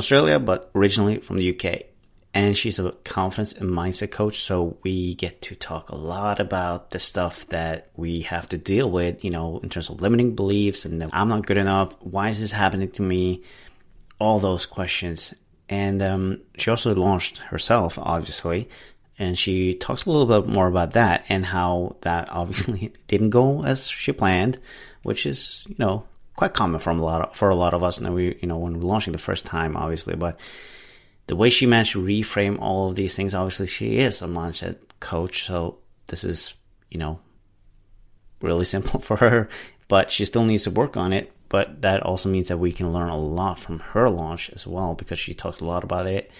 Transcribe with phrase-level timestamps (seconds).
[0.00, 1.82] Australia, but originally from the UK.
[2.32, 4.40] And she's a confidence and mindset coach.
[4.40, 8.90] So we get to talk a lot about the stuff that we have to deal
[8.90, 11.96] with, you know, in terms of limiting beliefs and I'm not good enough.
[12.00, 13.42] Why is this happening to me?
[14.20, 15.34] All those questions.
[15.68, 18.68] And um, she also launched herself, obviously
[19.20, 23.62] and she talks a little bit more about that and how that obviously didn't go
[23.62, 24.58] as she planned,
[25.02, 26.04] which is you know
[26.40, 27.98] quite common from a lot of, for a lot of us.
[27.98, 30.40] And we you know when we're launching the first time, obviously, but
[31.26, 34.78] the way she managed to reframe all of these things, obviously, she is a mindset
[35.00, 36.54] coach, so this is
[36.90, 37.20] you know
[38.40, 39.50] really simple for her,
[39.86, 41.30] but she still needs to work on it.
[41.50, 44.94] But that also means that we can learn a lot from her launch as well
[44.94, 46.30] because she talked a lot about it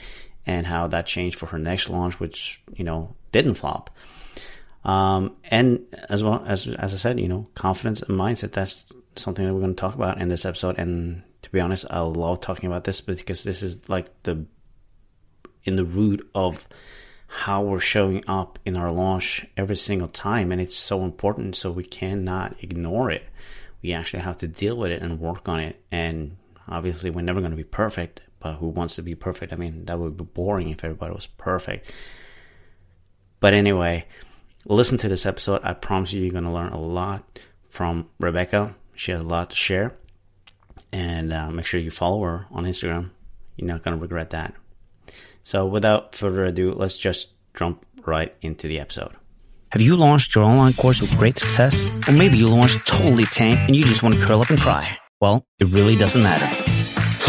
[0.46, 3.90] and how that changed for her next launch, which you know didn't flop.
[4.82, 8.52] Um, and as well as as I said, you know, confidence and mindset.
[8.52, 10.78] That's something that we're going to talk about in this episode.
[10.78, 14.46] And to be honest, I love talking about this because this is like the
[15.64, 16.66] in the root of
[17.26, 21.54] how we're showing up in our launch every single time, and it's so important.
[21.54, 23.24] So we cannot ignore it.
[23.82, 25.80] We actually have to deal with it and work on it.
[25.92, 26.36] And
[26.66, 29.52] obviously, we're never going to be perfect, but who wants to be perfect?
[29.52, 31.92] I mean, that would be boring if everybody was perfect.
[33.38, 34.06] But anyway,
[34.66, 35.60] listen to this episode.
[35.62, 38.74] I promise you, you're going to learn a lot from Rebecca.
[39.00, 39.94] She has a lot to share.
[40.92, 43.12] And uh, make sure you follow her on Instagram.
[43.56, 44.52] You're not going to regret that.
[45.42, 49.12] So, without further ado, let's just jump right into the episode.
[49.70, 51.88] Have you launched your online course with great success?
[52.06, 54.98] Or maybe you launched totally tank and you just want to curl up and cry?
[55.18, 56.79] Well, it really doesn't matter.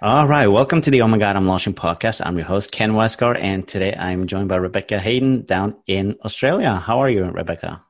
[0.00, 2.22] All right, welcome to the Oh My God, I'm Launching podcast.
[2.24, 6.76] I'm your host, Ken Westgaard, and today I'm joined by Rebecca Haydon down in Australia.
[6.76, 7.82] How are you, Rebecca?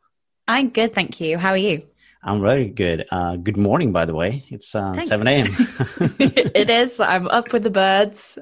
[0.46, 1.36] I'm good, thank you.
[1.36, 1.86] How are you?
[2.22, 3.04] I'm very good.
[3.10, 4.46] Uh, good morning, by the way.
[4.48, 5.46] It's uh, 7 a.m.
[6.18, 6.98] it is.
[6.98, 8.38] I'm up with the birds,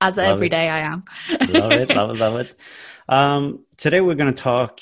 [0.00, 0.50] as love every it.
[0.50, 1.02] day I am.
[1.48, 2.56] love it, love it, love it.
[3.10, 4.80] Um, today we're going to talk,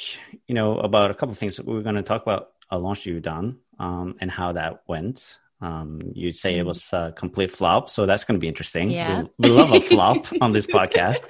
[0.48, 1.60] you know, about a couple of things.
[1.60, 5.38] We're going to talk about a launch you've done um, and how that went.
[5.60, 6.66] Um, you say it mm.
[6.66, 8.90] was a complete flop, so that's going to be interesting.
[8.90, 9.22] Yeah.
[9.38, 11.22] We, we love a flop on this podcast.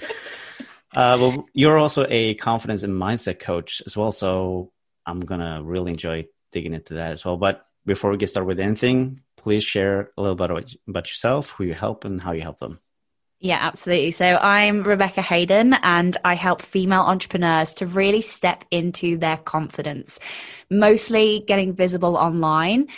[0.94, 4.72] Uh, well, you're also a confidence and mindset coach as well, so
[5.04, 7.36] I'm gonna really enjoy digging into that as well.
[7.36, 11.64] But before we get started with anything, please share a little bit about yourself, who
[11.64, 12.80] you help, and how you help them.
[13.38, 14.12] Yeah, absolutely.
[14.12, 20.18] So I'm Rebecca Haydon and I help female entrepreneurs to really step into their confidence,
[20.70, 22.88] mostly getting visible online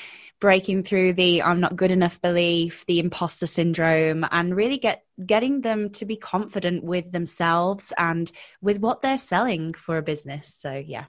[0.40, 5.62] breaking through the I'm not good enough belief, the imposter syndrome, and really get getting
[5.62, 10.54] them to be confident with themselves and with what they're selling for a business.
[10.54, 11.06] So yeah.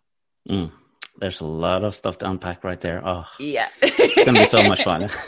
[0.47, 0.71] Mm,
[1.19, 3.01] there's a lot of stuff to unpack right there.
[3.05, 3.69] Oh yeah.
[3.81, 5.09] it's gonna be so much fun.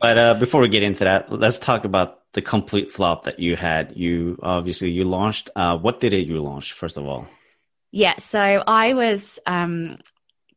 [0.00, 3.56] but uh, before we get into that, let's talk about the complete flop that you
[3.56, 3.96] had.
[3.96, 5.50] You obviously you launched.
[5.54, 7.28] Uh, what did it you launch first of all?
[7.92, 9.96] Yeah, so I was um,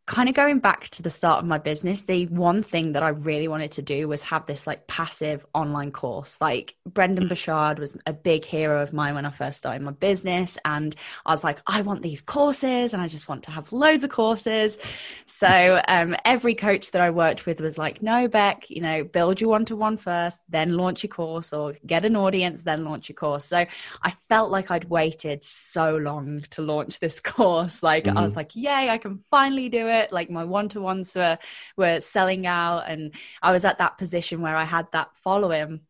[0.05, 3.09] kind of going back to the start of my business, the one thing that I
[3.09, 6.41] really wanted to do was have this like passive online course.
[6.41, 10.57] Like Brendon Burchard was a big hero of mine when I first started my business.
[10.65, 10.93] And
[11.25, 14.09] I was like, I want these courses and I just want to have loads of
[14.09, 14.77] courses.
[15.25, 19.39] So um, every coach that I worked with was like, no, Beck, you know, build
[19.39, 23.07] your one to one first, then launch your course or get an audience, then launch
[23.07, 23.45] your course.
[23.45, 23.65] So
[24.01, 27.81] I felt like I'd waited so long to launch this course.
[27.81, 28.17] Like mm-hmm.
[28.17, 28.39] I was mm-hmm.
[28.39, 30.11] like, yay, I can finally do it it.
[30.11, 31.37] Like my one to ones were
[31.77, 35.81] were selling out, and I was at that position where I had that following.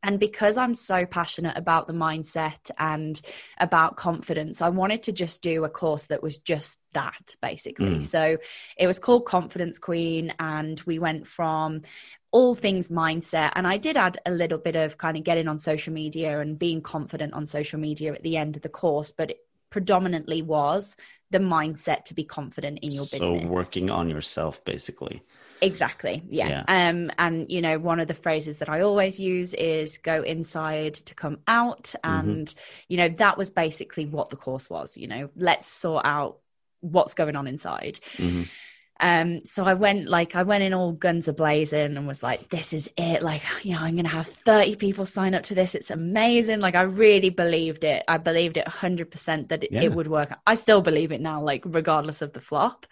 [0.00, 3.20] And because I'm so passionate about the mindset and
[3.58, 7.96] about confidence, I wanted to just do a course that was just that, basically.
[7.96, 8.02] Mm.
[8.02, 8.38] So
[8.76, 11.82] it was called Confidence Queen, and we went from
[12.30, 13.52] all things mindset.
[13.54, 16.58] And I did add a little bit of kind of getting on social media and
[16.58, 19.34] being confident on social media at the end of the course, but
[19.70, 20.96] predominantly was
[21.30, 23.42] the mindset to be confident in your so business.
[23.42, 25.22] So working on yourself, basically.
[25.60, 26.22] Exactly.
[26.28, 26.64] Yeah.
[26.68, 26.88] yeah.
[26.88, 30.94] Um, and you know, one of the phrases that I always use is go inside
[30.94, 31.94] to come out.
[32.04, 32.18] Mm-hmm.
[32.30, 32.60] And, mm-hmm.
[32.88, 36.38] you know, that was basically what the course was, you know, let's sort out
[36.80, 38.00] what's going on inside.
[38.16, 38.44] Mm-hmm.
[39.00, 42.48] Um, so I went like I went in all guns a blazing and was like,
[42.48, 43.22] this is it.
[43.22, 45.74] Like, you know, I'm gonna have 30 people sign up to this.
[45.74, 46.60] It's amazing.
[46.60, 48.02] Like I really believed it.
[48.08, 49.82] I believed it 100 percent that it, yeah.
[49.82, 50.36] it would work.
[50.46, 52.86] I still believe it now, like regardless of the flop.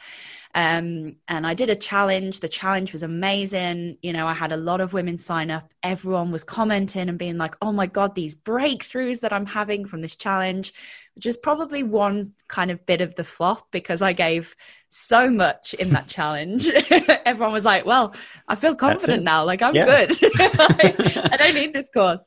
[0.57, 2.41] Um, and I did a challenge.
[2.41, 3.99] The challenge was amazing.
[4.01, 5.75] You know, I had a lot of women sign up.
[5.83, 10.01] Everyone was commenting and being like, oh my God, these breakthroughs that I'm having from
[10.01, 10.73] this challenge,
[11.17, 14.55] which is probably one kind of bit of the flop because I gave
[14.89, 16.69] so much in that challenge.
[17.25, 18.15] Everyone was like, well,
[18.47, 19.45] I feel confident now.
[19.45, 19.87] Like, I'm yeah.
[19.87, 20.19] good.
[20.23, 22.27] I don't need this course.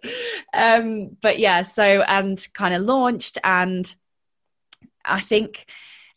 [0.54, 3.38] Um, but yeah, so, and kind of launched.
[3.44, 3.94] And
[5.06, 5.66] I think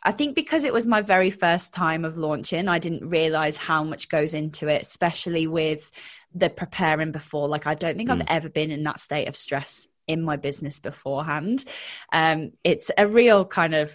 [0.02, 3.84] I think because it was my very first time of launching, I didn't realize how
[3.84, 5.90] much goes into it, especially with
[6.34, 7.48] the preparing before.
[7.48, 8.14] Like, I don't think mm.
[8.14, 11.64] I've ever been in that state of stress in my business beforehand.
[12.12, 13.94] Um, it's a real kind of,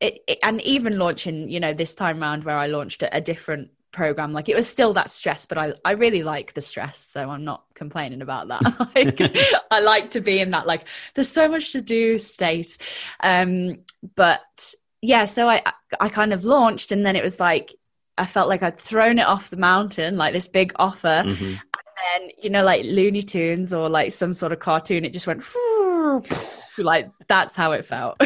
[0.00, 3.20] it, it, and even launching, you know, this time around where I launched a, a
[3.20, 7.00] different program like it was still that stress but i i really like the stress
[7.00, 8.62] so i'm not complaining about that
[8.94, 9.20] like
[9.72, 10.86] i like to be in that like
[11.16, 12.78] there's so much to do state
[13.18, 13.74] um
[14.14, 15.62] but yeah, so I
[15.98, 17.74] I kind of launched, and then it was like
[18.18, 21.54] I felt like I'd thrown it off the mountain, like this big offer, mm-hmm.
[22.20, 25.42] Then you know, like Looney Tunes or like some sort of cartoon, it just went
[26.78, 28.20] like that's how it felt.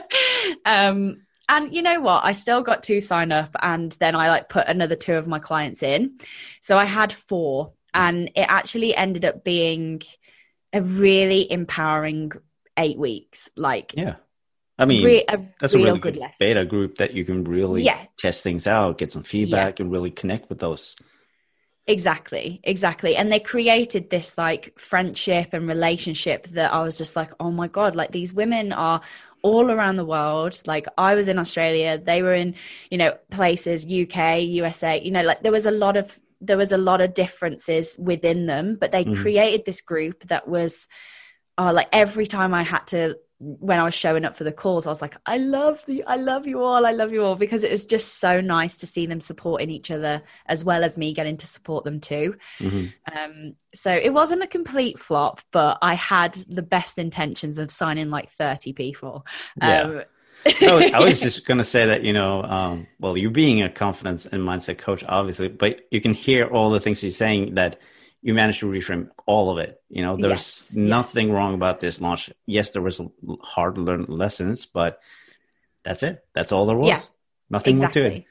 [0.64, 2.24] um, and you know what?
[2.24, 5.38] I still got two sign up, and then I like put another two of my
[5.38, 6.16] clients in,
[6.60, 10.02] so I had four, and it actually ended up being
[10.72, 12.32] a really empowering
[12.76, 13.50] eight weeks.
[13.56, 14.16] Like, yeah
[14.80, 17.82] I mean, Re- a that's a really good, good beta group that you can really
[17.82, 18.02] yeah.
[18.16, 19.84] test things out, get some feedback, yeah.
[19.84, 20.96] and really connect with those.
[21.90, 23.16] Exactly, exactly.
[23.16, 27.66] And they created this like friendship and relationship that I was just like, oh my
[27.66, 29.00] God, like these women are
[29.42, 30.62] all around the world.
[30.66, 32.54] Like I was in Australia, they were in,
[32.92, 36.70] you know, places, UK, USA, you know, like there was a lot of there was
[36.70, 39.16] a lot of differences within them, but they mm.
[39.16, 40.86] created this group that was
[41.58, 44.86] uh, like every time I had to when I was showing up for the calls,
[44.86, 47.64] I was like, I love you, I love you all, I love you all, because
[47.64, 51.14] it was just so nice to see them supporting each other as well as me
[51.14, 52.36] getting to support them too.
[52.58, 53.18] Mm-hmm.
[53.18, 58.10] Um, so it wasn't a complete flop, but I had the best intentions of signing
[58.10, 59.26] like 30 people.
[59.56, 59.80] Yeah.
[59.80, 60.02] Um,
[60.44, 63.62] I, was, I was just going to say that, you know, um, well, you're being
[63.62, 67.54] a confidence and mindset coach, obviously, but you can hear all the things you're saying
[67.54, 67.80] that
[68.22, 69.80] you managed to reframe all of it.
[69.88, 71.34] You know, there's yes, nothing yes.
[71.34, 72.30] wrong about this launch.
[72.46, 73.00] Yes, there was
[73.42, 75.00] hard learned lessons, but
[75.82, 76.24] that's it.
[76.34, 76.88] That's all there was.
[76.88, 77.00] Yeah,
[77.48, 78.02] nothing exactly.
[78.02, 78.24] more to it.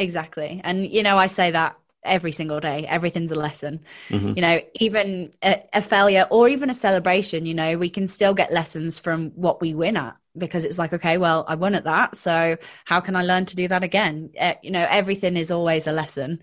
[0.00, 0.60] Exactly.
[0.64, 2.86] And, you know, I say that every single day.
[2.86, 3.80] Everything's a lesson.
[4.08, 4.32] Mm-hmm.
[4.36, 8.34] You know, even a, a, failure or even a celebration, you know, we can still
[8.34, 11.84] get lessons from what we win at because it's like, okay, well, I won at
[11.84, 12.16] that.
[12.16, 14.30] So how can I learn to do that again?
[14.40, 16.40] Uh, you know, everything is always a lesson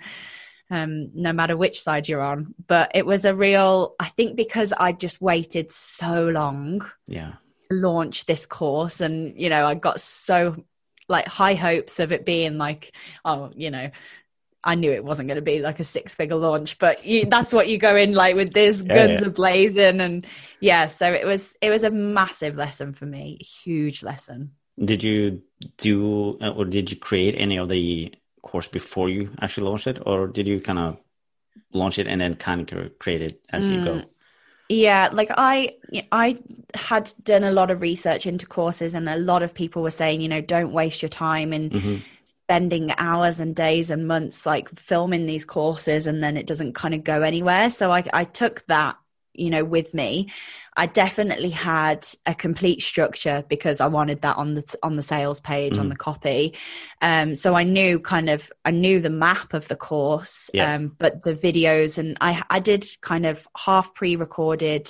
[0.69, 2.53] um, no matter which side you're on.
[2.67, 7.33] But it was a real, I think, because I just waited so long, yeah,
[7.69, 10.63] to launch this course, and you know, I got so
[11.07, 13.91] like high hopes of it being like, oh, you know.
[14.67, 17.53] I knew it wasn't going to be like a six figure launch, but you, that's
[17.53, 19.29] what you go in like with this yeah, guns yeah.
[19.29, 20.25] blazing, and
[20.59, 20.87] yeah.
[20.87, 24.53] So it was it was a massive lesson for me, huge lesson.
[24.83, 25.43] Did you
[25.77, 28.11] do or did you create any of the
[28.45, 30.97] course before you actually launched it, or did you kind of
[31.73, 33.73] launch it and then kind of create it as mm.
[33.73, 33.93] you go?
[33.95, 34.05] Mm.
[34.69, 35.75] Yeah, like I
[36.11, 36.39] I
[36.73, 40.21] had done a lot of research into courses and a lot of people were saying,
[40.21, 41.95] you know, don't waste your time and mm-hmm.
[42.25, 46.95] spending hours and days and months like filming these courses and then it doesn't kind
[46.95, 47.69] of go anywhere.
[47.69, 48.95] So I I took that
[49.33, 50.29] you know with me
[50.77, 55.39] i definitely had a complete structure because i wanted that on the on the sales
[55.39, 55.79] page mm.
[55.79, 56.53] on the copy
[57.01, 60.75] um, so i knew kind of i knew the map of the course yeah.
[60.75, 64.87] um, but the videos and i i did kind of half pre-recorded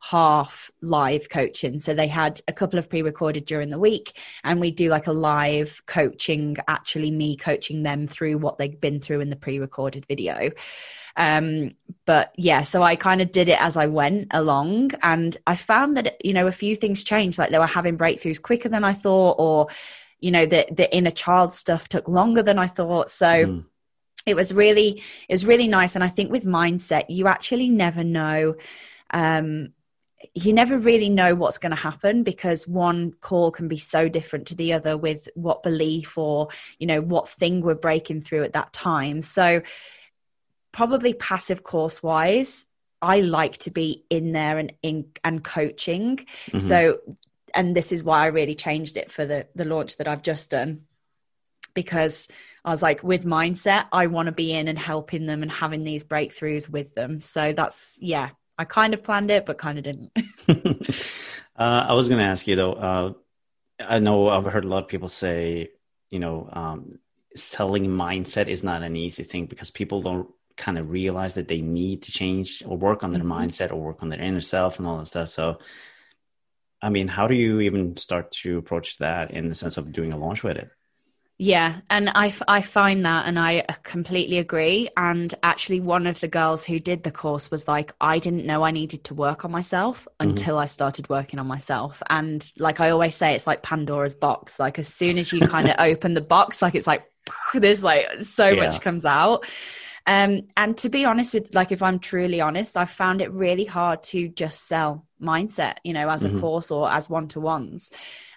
[0.00, 1.78] half live coaching.
[1.78, 5.06] So they had a couple of pre recorded during the week, and we do like
[5.06, 9.58] a live coaching, actually, me coaching them through what they've been through in the pre
[9.58, 10.50] recorded video.
[11.16, 11.72] Um,
[12.06, 15.96] but yeah, so I kind of did it as I went along, and I found
[15.96, 17.38] that you know a few things changed.
[17.38, 19.68] Like they were having breakthroughs quicker than I thought, or
[20.20, 23.10] you know the the inner child stuff took longer than I thought.
[23.10, 23.26] So.
[23.26, 23.64] Mm.
[24.26, 28.04] It was really, it was really nice, and I think with mindset, you actually never
[28.04, 28.56] know
[29.10, 29.72] um,
[30.34, 34.48] you never really know what's going to happen because one call can be so different
[34.48, 38.52] to the other with what belief or you know what thing we're breaking through at
[38.52, 39.62] that time so
[40.72, 42.66] probably passive course wise
[43.02, 46.58] i like to be in there and in and coaching mm-hmm.
[46.58, 46.98] so
[47.54, 50.50] and this is why i really changed it for the the launch that i've just
[50.50, 50.82] done
[51.74, 52.28] because
[52.64, 55.84] I was like, with mindset, I want to be in and helping them and having
[55.84, 57.20] these breakthroughs with them.
[57.20, 60.10] So that's, yeah, I kind of planned it, but kind of didn't.
[61.56, 62.72] uh, I was going to ask you though.
[62.72, 63.12] Uh,
[63.78, 65.70] I know I've heard a lot of people say,
[66.10, 66.98] you know, um,
[67.36, 70.28] selling mindset is not an easy thing because people don't
[70.58, 73.32] kind of realize that they need to change or work on their mm-hmm.
[73.32, 75.28] mindset or work on their inner self and all that stuff.
[75.30, 75.58] So,
[76.82, 80.12] I mean, how do you even start to approach that in the sense of doing
[80.12, 80.70] a launch with it?
[81.40, 84.88] Yeah, and I, I find that, and I completely agree.
[84.96, 88.64] And actually, one of the girls who did the course was like, I didn't know
[88.64, 90.30] I needed to work on myself mm-hmm.
[90.30, 92.02] until I started working on myself.
[92.10, 94.58] And like I always say, it's like Pandora's box.
[94.58, 97.04] Like, as soon as you kind of open the box, like it's like,
[97.54, 98.66] there's like so yeah.
[98.66, 99.46] much comes out.
[100.08, 103.66] Um, and to be honest with, like, if I'm truly honest, I found it really
[103.66, 106.40] hard to just sell mindset, you know, as a mm-hmm.
[106.40, 107.90] course or as one to ones.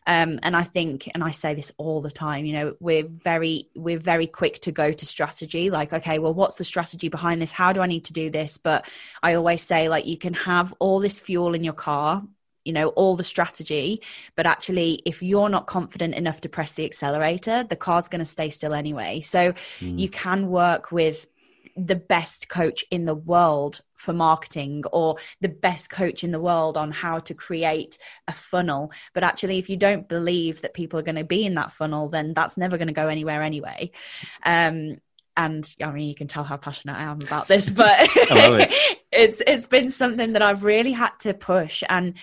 [0.05, 3.69] Um, and I think, and I say this all the time, you know, we're very,
[3.73, 5.69] we're very quick to go to strategy.
[5.69, 7.53] Like, okay, well, what's the strategy behind this?
[7.53, 8.57] How do I need to do this?
[8.57, 8.85] But
[9.23, 12.21] I always say, like, you can have all this fuel in your car
[12.63, 14.01] you know all the strategy
[14.35, 18.25] but actually if you're not confident enough to press the accelerator the car's going to
[18.25, 19.99] stay still anyway so mm.
[19.99, 21.25] you can work with
[21.75, 26.77] the best coach in the world for marketing or the best coach in the world
[26.77, 27.97] on how to create
[28.27, 28.91] a funnel.
[29.13, 32.09] But actually, if you don't believe that people are going to be in that funnel,
[32.09, 33.91] then that's never going to go anywhere anyway.
[34.43, 34.97] Um,
[35.37, 38.99] and I mean, you can tell how passionate I am about this, but it.
[39.11, 42.15] it's it's been something that I've really had to push and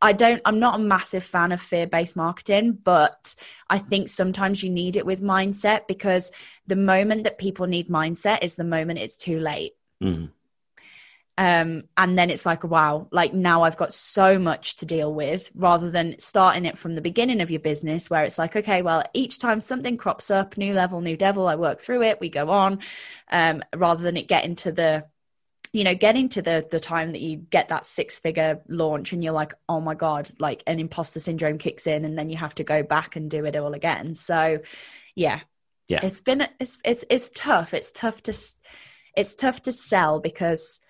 [0.00, 3.34] I don't, I'm not a massive fan of fear based marketing, but
[3.68, 6.32] I think sometimes you need it with mindset because
[6.66, 9.72] the moment that people need mindset is the moment it's too late.
[10.02, 10.30] Mm.
[11.38, 15.50] Um, and then it's like, wow, like now I've got so much to deal with
[15.54, 19.04] rather than starting it from the beginning of your business where it's like, okay, well,
[19.14, 22.50] each time something crops up, new level, new devil, I work through it, we go
[22.50, 22.80] on,
[23.30, 25.06] um, rather than it getting to the
[25.72, 29.22] you know getting to the the time that you get that six figure launch and
[29.22, 32.54] you're like oh my god like an imposter syndrome kicks in and then you have
[32.54, 34.14] to go back and do it all again.
[34.14, 34.60] So
[35.14, 35.40] yeah.
[35.88, 36.00] Yeah.
[36.04, 37.74] It's been it's it's it's tough.
[37.74, 38.34] It's tough to
[39.16, 40.80] it's tough to sell because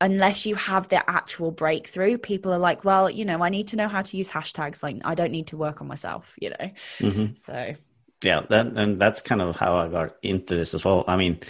[0.00, 3.76] unless you have the actual breakthrough people are like well you know i need to
[3.76, 4.82] know how to use hashtags.
[4.82, 6.70] Like i don't need to work on myself you know?
[6.98, 7.34] Mm-hmm.
[7.34, 7.74] so.
[8.22, 11.04] Yeah that and that's kind of how i got into this as well.
[11.06, 11.40] I mean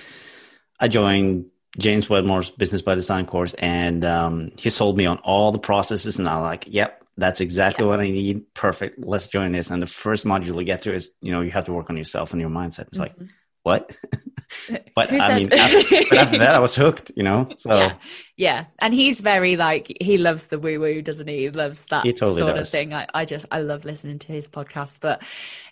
[0.78, 1.46] i joined
[1.78, 6.18] James Wedmore's Business by Design course, and um, he sold me on all the processes,
[6.18, 8.54] and I'm like, "Yep, that's exactly what I need.
[8.54, 9.04] Perfect.
[9.04, 11.64] Let's join this." And the first module you get to is, you know, you have
[11.66, 12.88] to work on yourself and your mindset.
[12.88, 13.20] It's mm-hmm.
[13.20, 13.30] like,
[13.64, 13.96] what?
[14.94, 17.48] but I mean, after, but after that, I was hooked, you know.
[17.56, 17.94] So yeah.
[18.36, 21.38] yeah, and he's very like he loves the woo woo, doesn't he?
[21.38, 22.68] He loves that totally sort does.
[22.68, 22.92] of thing.
[22.92, 25.22] I, I just I love listening to his podcast, but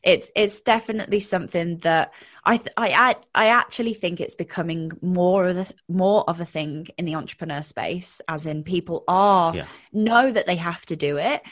[0.02, 2.12] it's it's definitely something that
[2.44, 6.88] I th- I I actually think it's becoming more of a more of a thing
[6.98, 9.66] in the entrepreneur space, as in people are yeah.
[9.92, 11.42] know that they have to do it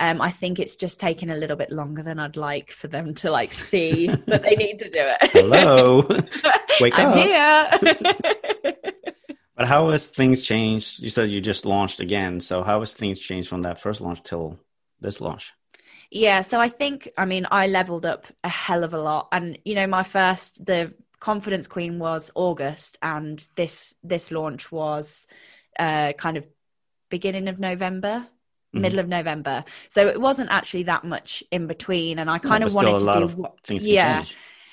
[0.00, 3.14] um, I think it's just taking a little bit longer than I'd like for them
[3.16, 5.30] to like see that they need to do it.
[5.30, 6.08] Hello,
[6.80, 7.82] wake I'm up!
[7.82, 8.72] Here.
[9.56, 11.00] but how has things changed?
[11.00, 14.22] You said you just launched again, so how has things changed from that first launch
[14.22, 14.58] till
[15.00, 15.52] this launch?
[16.10, 19.58] Yeah, so I think I mean I leveled up a hell of a lot, and
[19.64, 25.28] you know my first the confidence queen was August, and this this launch was
[25.78, 26.46] uh, kind of
[27.10, 28.26] beginning of November
[28.74, 28.82] mm-hmm.
[28.82, 29.64] middle of November.
[29.88, 32.18] So it wasn't actually that much in between.
[32.18, 34.24] And I kind no, of wanted to do what, yeah.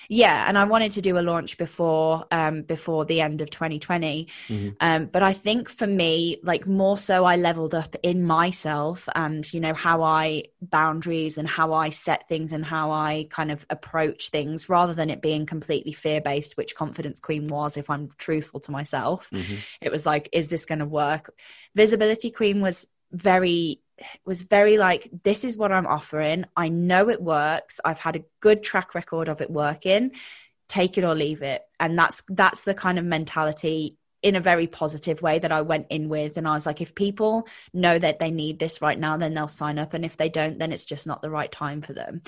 [0.09, 4.27] Yeah, and I wanted to do a launch before um, before the end of 2020.
[4.47, 4.69] Mm-hmm.
[4.79, 9.51] Um, but I think for me, like more so, I leveled up in myself and
[9.53, 13.65] you know how I boundaries and how I set things and how I kind of
[13.69, 17.77] approach things, rather than it being completely fear based, which Confidence Queen was.
[17.77, 19.55] If I'm truthful to myself, mm-hmm.
[19.81, 21.33] it was like, is this going to work?
[21.75, 23.81] Visibility Queen was very
[24.25, 26.45] was very like this is what i'm offering.
[26.55, 27.79] I know it works.
[27.83, 30.11] I've had a good track record of it working.
[30.67, 31.63] Take it or leave it.
[31.79, 35.87] And that's that's the kind of mentality in a very positive way that i went
[35.89, 36.37] in with.
[36.37, 39.47] And i was like if people know that they need this right now then they'll
[39.47, 39.93] sign up.
[39.93, 42.21] And if they don't then it's just not the right time for them.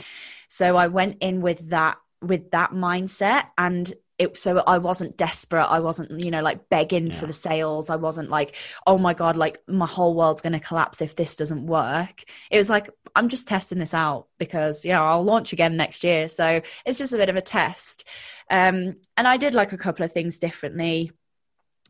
[0.48, 3.46] So i went in with that with that mindset.
[3.58, 5.66] And it so I wasn't desperate.
[5.66, 7.14] I wasn't, you know, like begging yeah.
[7.14, 7.90] for the sales.
[7.90, 11.38] I wasn't like, oh my God, like my whole world's going to collapse if this
[11.38, 12.24] doesn't work.
[12.52, 16.28] It was like, I'm just testing this out because, yeah, I'll launch again next year.
[16.28, 18.06] So it's just a bit of a test.
[18.52, 21.12] Um, and I did like a couple of things differently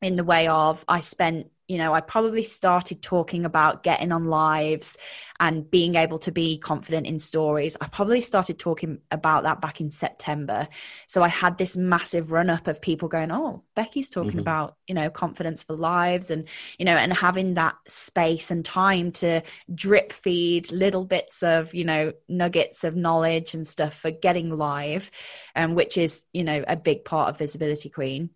[0.02, 4.26] in the way of I spent you know, I probably started talking about getting on
[4.26, 4.98] lives
[5.40, 7.78] and being able to be confident in stories.
[7.80, 10.68] I probably started talking about that back in September.
[11.06, 14.40] So I had this massive run up of people going, Oh, Becky's talking mm-hmm.
[14.40, 16.48] about, you know, confidence for lives and,
[16.80, 21.86] you know, and having that space and time to drip feed little bits of, you
[21.86, 25.12] know, nuggets of knowledge and stuff for getting live,
[25.56, 28.32] um, which is, you know, a big part of Visibility Queen.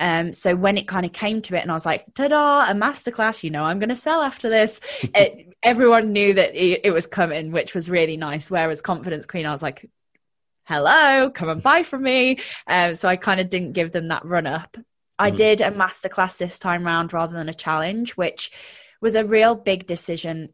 [0.00, 2.70] Um, so when it kind of came to it, and I was like, "Ta-da!
[2.70, 3.44] A masterclass!
[3.44, 4.80] You know, I'm going to sell after this."
[5.14, 8.50] it, everyone knew that it, it was coming, which was really nice.
[8.50, 9.88] Whereas Confidence Queen, I was like,
[10.64, 14.24] "Hello, come and buy from me." Um, so I kind of didn't give them that
[14.24, 14.76] run up.
[15.18, 15.36] I mm.
[15.36, 18.50] did a masterclass this time round rather than a challenge, which
[19.02, 20.48] was a real big decision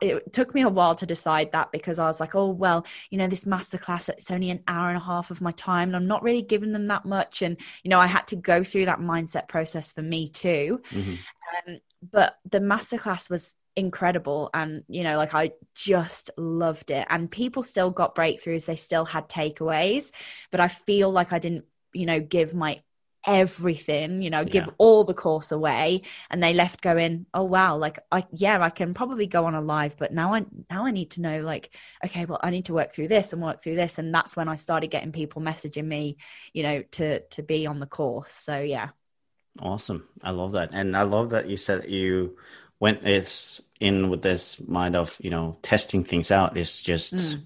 [0.00, 3.18] it took me a while to decide that because I was like, oh, well, you
[3.18, 6.06] know, this masterclass, it's only an hour and a half of my time and I'm
[6.06, 7.42] not really giving them that much.
[7.42, 10.82] And, you know, I had to go through that mindset process for me too.
[10.90, 11.14] Mm-hmm.
[11.68, 14.50] Um, but the masterclass was incredible.
[14.52, 17.06] And, you know, like I just loved it.
[17.08, 20.12] And people still got breakthroughs, they still had takeaways,
[20.50, 22.82] but I feel like I didn't, you know, give my
[23.26, 24.72] everything you know give yeah.
[24.78, 26.02] all the course away.
[26.30, 29.60] And they left going oh wow like i yeah i can probably go on a
[29.60, 31.74] live but now i now i need to know like
[32.04, 33.98] okay well i need to work through this and work through this.
[33.98, 36.16] And that's when i started getting people messaging me
[36.52, 38.32] you know to to be on the course.
[38.32, 38.90] So yeah.
[39.60, 40.06] Awesome.
[40.22, 40.70] I love that.
[40.72, 42.36] And i love that you said you
[42.78, 46.56] went it's in with this mind of you know testing things out.
[46.56, 47.42] It's just mm.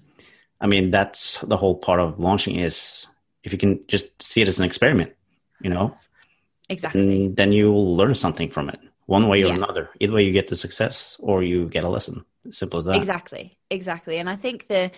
[0.61, 3.07] i mean that's the whole part of launching is
[3.43, 5.13] if you can just see it as an experiment
[5.65, 5.97] you know?
[6.69, 7.01] Exactly.
[7.01, 9.55] Mm, then you will learn something from it one way or yeah.
[9.55, 9.89] another.
[9.99, 12.23] Either way you get the success or you get a lesson.
[12.49, 12.95] Simple as that.
[12.95, 13.57] Exactly.
[13.71, 14.17] Exactly.
[14.17, 14.91] And i think the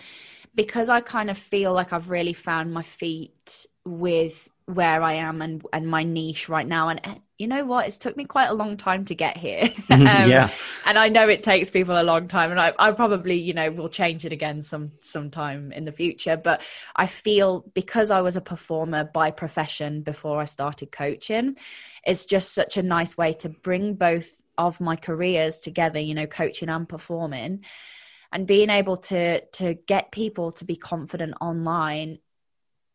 [0.54, 5.40] because i kind of feel like i've really found my feet with where I am
[5.40, 6.88] and and my niche right now.
[6.88, 7.00] And
[7.38, 7.86] you know what?
[7.86, 9.70] It's took me quite a long time to get here.
[9.90, 10.50] um, yeah.
[10.84, 13.70] And I know it takes people a long time, and I, I probably you know
[13.70, 16.36] will change it again some sometime in the future.
[16.36, 16.62] But
[16.94, 21.56] I feel because I was a performer by profession before I started coaching,
[22.04, 25.98] it's just such a nice way to bring both of my careers together.
[25.98, 27.64] You know, coaching and performing
[28.32, 32.18] and being able to to get people to be confident online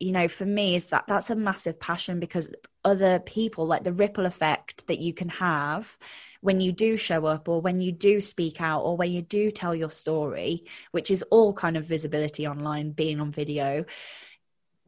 [0.04, 2.52] you know for me is that that's a massive passion because
[2.84, 5.96] other people like the ripple effect that you can have
[6.42, 9.50] when you do show up or when you do speak out or when you do
[9.50, 13.86] tell your story which is all kind of visibility online being on video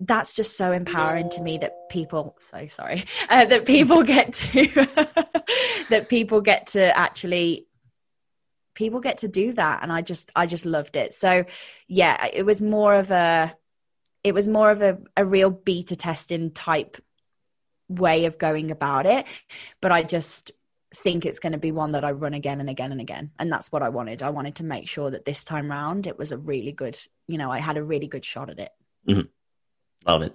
[0.00, 4.66] that's just so empowering to me that people so sorry uh, that people get to
[5.88, 7.66] that people get to actually
[8.74, 9.82] people get to do that.
[9.82, 11.14] And i just i just loved it.
[11.14, 11.46] So
[11.88, 13.54] yeah it was more of a
[14.26, 16.96] it was more of a, a real beta testing type
[17.88, 19.24] way of going about it.
[19.80, 20.50] But I just
[20.96, 23.30] think it's going to be one that I run again and again and again.
[23.38, 24.24] And that's what I wanted.
[24.24, 27.38] I wanted to make sure that this time round it was a really good, you
[27.38, 28.72] know, I had a really good shot at it.
[29.08, 30.08] Mm-hmm.
[30.10, 30.34] Love it.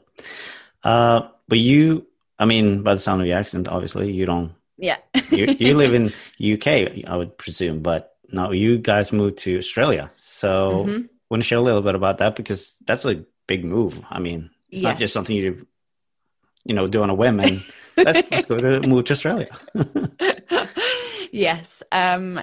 [0.85, 2.07] Uh, but you,
[2.39, 4.53] I mean, by the sound of your accent, obviously you don't.
[4.77, 4.99] Yeah.
[5.31, 6.13] you, you live in
[6.53, 10.11] UK, I would presume, but now you guys moved to Australia.
[10.15, 11.05] So, mm-hmm.
[11.29, 14.01] want to share a little bit about that because that's a big move.
[14.09, 14.89] I mean, it's yes.
[14.93, 15.67] not just something you,
[16.63, 17.61] you know, do on a whim and
[17.97, 19.49] let's, let's go to move to Australia.
[21.33, 21.83] yes.
[21.91, 22.39] Um,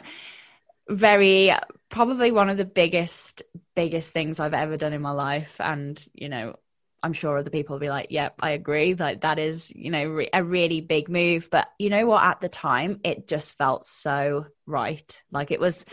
[0.86, 1.50] very,
[1.88, 3.42] probably one of the biggest,
[3.74, 5.56] biggest things I've ever done in my life.
[5.58, 6.56] And, you know,
[7.02, 8.92] I'm sure other people will be like, yep, I agree.
[8.92, 11.48] Like that is, you know, re- a really big move.
[11.50, 12.22] But you know what?
[12.22, 15.22] At the time, it just felt so right.
[15.32, 15.86] Like it was,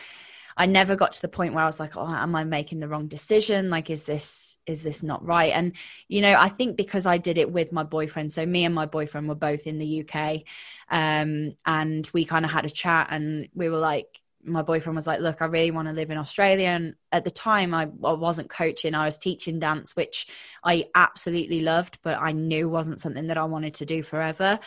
[0.57, 2.87] I never got to the point where I was like, oh, am I making the
[2.87, 3.69] wrong decision?
[3.69, 5.51] Like, is this, is this not right?
[5.53, 5.73] And,
[6.07, 8.85] you know, I think because I did it with my boyfriend, so me and my
[8.85, 10.43] boyfriend were both in the UK,
[10.89, 15.07] um, and we kind of had a chat and we were like, my boyfriend was
[15.07, 16.67] like, look, I really want to live in Australia.
[16.67, 20.27] And at the time, I, I wasn't coaching, I was teaching dance, which
[20.63, 24.59] I absolutely loved, but I knew wasn't something that I wanted to do forever.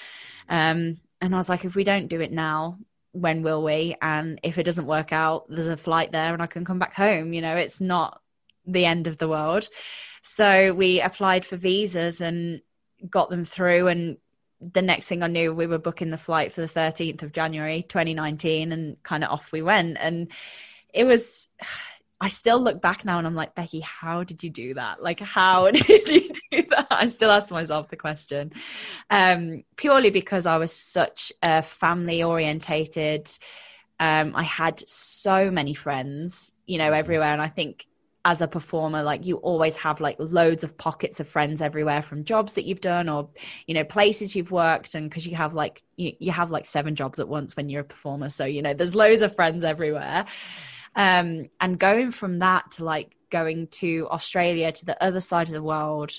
[0.48, 2.78] Um, and I was like, if we don't do it now,
[3.12, 3.96] when will we?
[4.00, 6.94] And if it doesn't work out, there's a flight there and I can come back
[6.94, 7.32] home.
[7.32, 8.20] You know, it's not
[8.66, 9.68] the end of the world.
[10.22, 12.60] So we applied for visas and
[13.08, 13.88] got them through.
[13.88, 14.18] And
[14.60, 17.82] the next thing I knew, we were booking the flight for the 13th of January
[17.82, 19.96] 2019 and kind of off we went.
[20.00, 20.30] And
[20.92, 21.48] it was.
[22.20, 25.02] I still look back now and I'm like, Becky, how did you do that?
[25.02, 26.88] Like, how did you do that?
[26.90, 28.52] I still ask myself the question.
[29.08, 33.28] Um, purely because I was such a family orientated.
[34.00, 37.32] Um, I had so many friends, you know, everywhere.
[37.32, 37.86] And I think
[38.24, 42.24] as a performer, like you always have like loads of pockets of friends everywhere from
[42.24, 43.30] jobs that you've done or,
[43.66, 44.96] you know, places you've worked.
[44.96, 47.82] And because you have like, you, you have like seven jobs at once when you're
[47.82, 48.28] a performer.
[48.28, 50.26] So, you know, there's loads of friends everywhere.
[50.98, 55.54] Um, and going from that to like going to Australia to the other side of
[55.54, 56.10] the world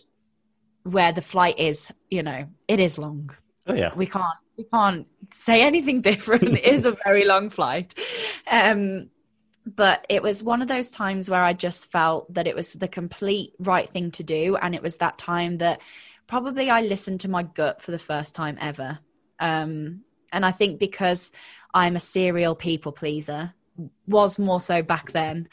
[0.84, 3.30] where the flight is, you know, it is long.
[3.68, 3.94] Oh yeah.
[3.94, 6.44] We can't we can't say anything different.
[6.44, 7.94] it is a very long flight.
[8.50, 9.10] Um
[9.66, 12.88] but it was one of those times where I just felt that it was the
[12.88, 14.56] complete right thing to do.
[14.56, 15.82] And it was that time that
[16.26, 19.00] probably I listened to my gut for the first time ever.
[19.40, 21.34] Um, and I think because
[21.74, 23.54] I'm a serial people pleaser,
[24.08, 25.48] was more so back then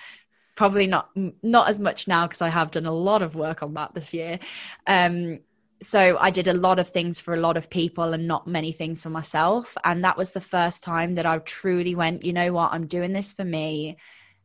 [0.56, 1.10] probably not
[1.42, 4.12] not as much now because I have done a lot of work on that this
[4.12, 4.40] year.
[4.86, 5.40] Um,
[5.82, 8.72] so I did a lot of things for a lot of people and not many
[8.72, 9.76] things for myself.
[9.84, 13.12] And that was the first time that I truly went, you know what, I'm doing
[13.12, 13.98] this for me.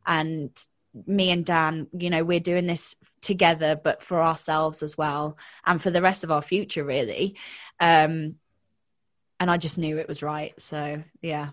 [0.06, 0.50] And
[1.06, 5.80] me and Dan, you know, we're doing this together, but for ourselves as well, and
[5.80, 7.36] for the rest of our future, really.
[7.80, 8.34] Um,
[9.40, 10.52] and I just knew it was right.
[10.60, 11.50] So, yeah,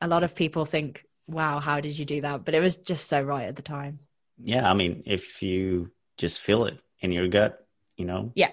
[0.00, 2.44] a lot of people think wow, how did you do that?
[2.44, 4.00] But it was just so right at the time.
[4.42, 8.50] Yeah, I mean, if you just feel it in your gut, you know, yeah,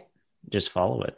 [0.49, 1.17] just follow it.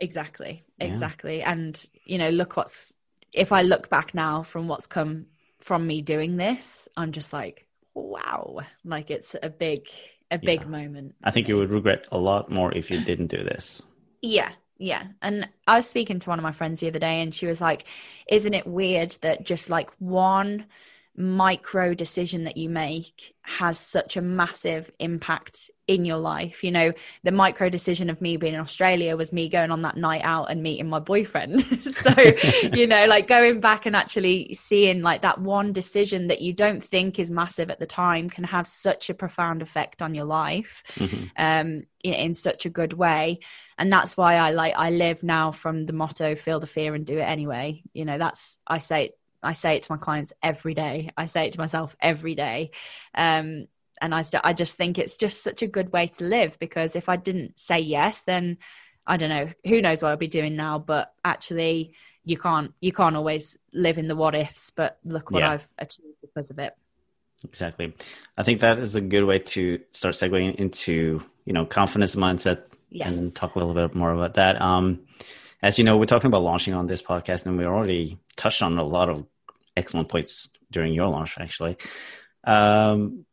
[0.00, 1.42] Exactly, exactly.
[1.42, 2.94] And you know, look what's
[3.32, 5.26] if I look back now from what's come
[5.60, 9.88] from me doing this, I'm just like, wow, like it's a big,
[10.30, 10.68] a big yeah.
[10.68, 11.14] moment.
[11.24, 13.82] I think you would regret a lot more if you didn't do this.
[14.20, 15.08] Yeah, yeah.
[15.22, 17.60] And I was speaking to one of my friends the other day, and she was
[17.60, 17.84] like,
[18.28, 20.66] Isn't it weird that just like one
[21.18, 26.62] micro decision that you make has such a massive impact in your life.
[26.62, 26.92] You know,
[27.24, 30.50] the micro decision of me being in Australia was me going on that night out
[30.50, 31.60] and meeting my boyfriend.
[31.82, 32.12] so,
[32.72, 36.84] you know, like going back and actually seeing like that one decision that you don't
[36.84, 40.84] think is massive at the time can have such a profound effect on your life
[40.94, 41.24] mm-hmm.
[41.36, 43.40] um, in, in such a good way.
[43.76, 47.04] And that's why I like, I live now from the motto, feel the fear and
[47.04, 47.82] do it anyway.
[47.92, 51.10] You know, that's, I say I say it to my clients every day.
[51.16, 52.70] I say it to myself every day.
[53.14, 53.66] Um,
[54.00, 57.08] and I, I just think it's just such a good way to live because if
[57.08, 58.58] I didn't say yes, then
[59.06, 62.92] I don't know, who knows what I'll be doing now, but actually you can't, you
[62.92, 65.52] can't always live in the what ifs, but look what yeah.
[65.52, 66.74] I've achieved because of it.
[67.44, 67.94] Exactly.
[68.36, 72.64] I think that is a good way to start segueing into, you know, confidence mindset
[72.90, 73.16] yes.
[73.16, 74.60] and talk a little bit more about that.
[74.60, 75.00] Um,
[75.62, 78.78] as you know, we're talking about launching on this podcast, and we already touched on
[78.78, 79.26] a lot of
[79.76, 81.76] excellent points during your launch, actually.
[82.44, 83.24] Um,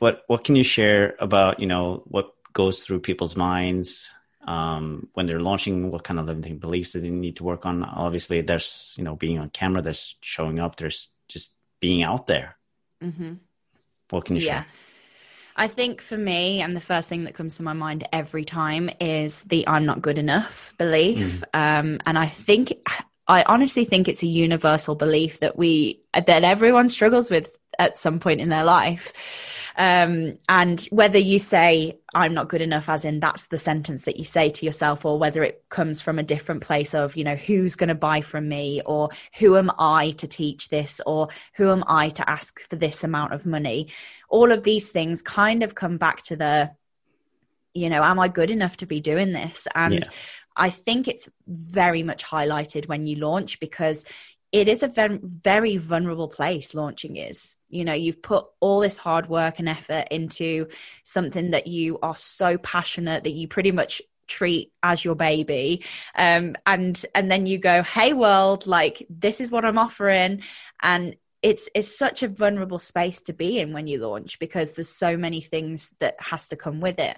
[0.00, 4.10] but what can you share about you know what goes through people's minds
[4.46, 5.90] um, when they're launching?
[5.90, 7.84] What kind of limiting beliefs do they need to work on?
[7.84, 12.56] Obviously, there's you know being on camera, there's showing up, there's just being out there.
[13.02, 13.34] Mm-hmm.
[14.10, 14.62] What can you yeah.
[14.62, 14.66] share?
[15.58, 18.88] I think for me, and the first thing that comes to my mind every time
[19.00, 21.42] is the I'm not good enough belief.
[21.52, 21.80] Mm.
[21.80, 22.72] Um, and I think,
[23.26, 28.20] I honestly think it's a universal belief that we, that everyone struggles with at some
[28.20, 29.12] point in their life.
[29.78, 34.16] Um, and whether you say, I'm not good enough, as in that's the sentence that
[34.16, 37.36] you say to yourself, or whether it comes from a different place of, you know,
[37.36, 41.70] who's going to buy from me, or who am I to teach this, or who
[41.70, 43.88] am I to ask for this amount of money,
[44.28, 46.72] all of these things kind of come back to the,
[47.72, 49.68] you know, am I good enough to be doing this?
[49.76, 50.10] And yeah.
[50.56, 54.06] I think it's very much highlighted when you launch because
[54.50, 57.56] it is a very, vulnerable place launching is.
[57.68, 60.68] You know you've put all this hard work and effort into
[61.04, 65.84] something that you are so passionate that you pretty much treat as your baby.
[66.16, 70.42] Um, and and then you go hey world like this is what i'm offering.
[70.82, 74.88] And it's it's such a vulnerable space to be in when you launch because there's
[74.88, 77.16] so many things that has to come with it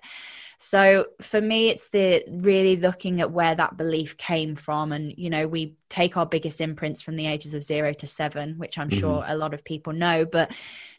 [0.63, 4.93] so for me, it's the really looking at where that belief came from.
[4.93, 8.59] And, you know, we take our biggest imprints from the ages of zero to seven,
[8.59, 9.01] which I'm mm-hmm.
[9.01, 10.27] sure a lot of people know.
[10.27, 10.53] But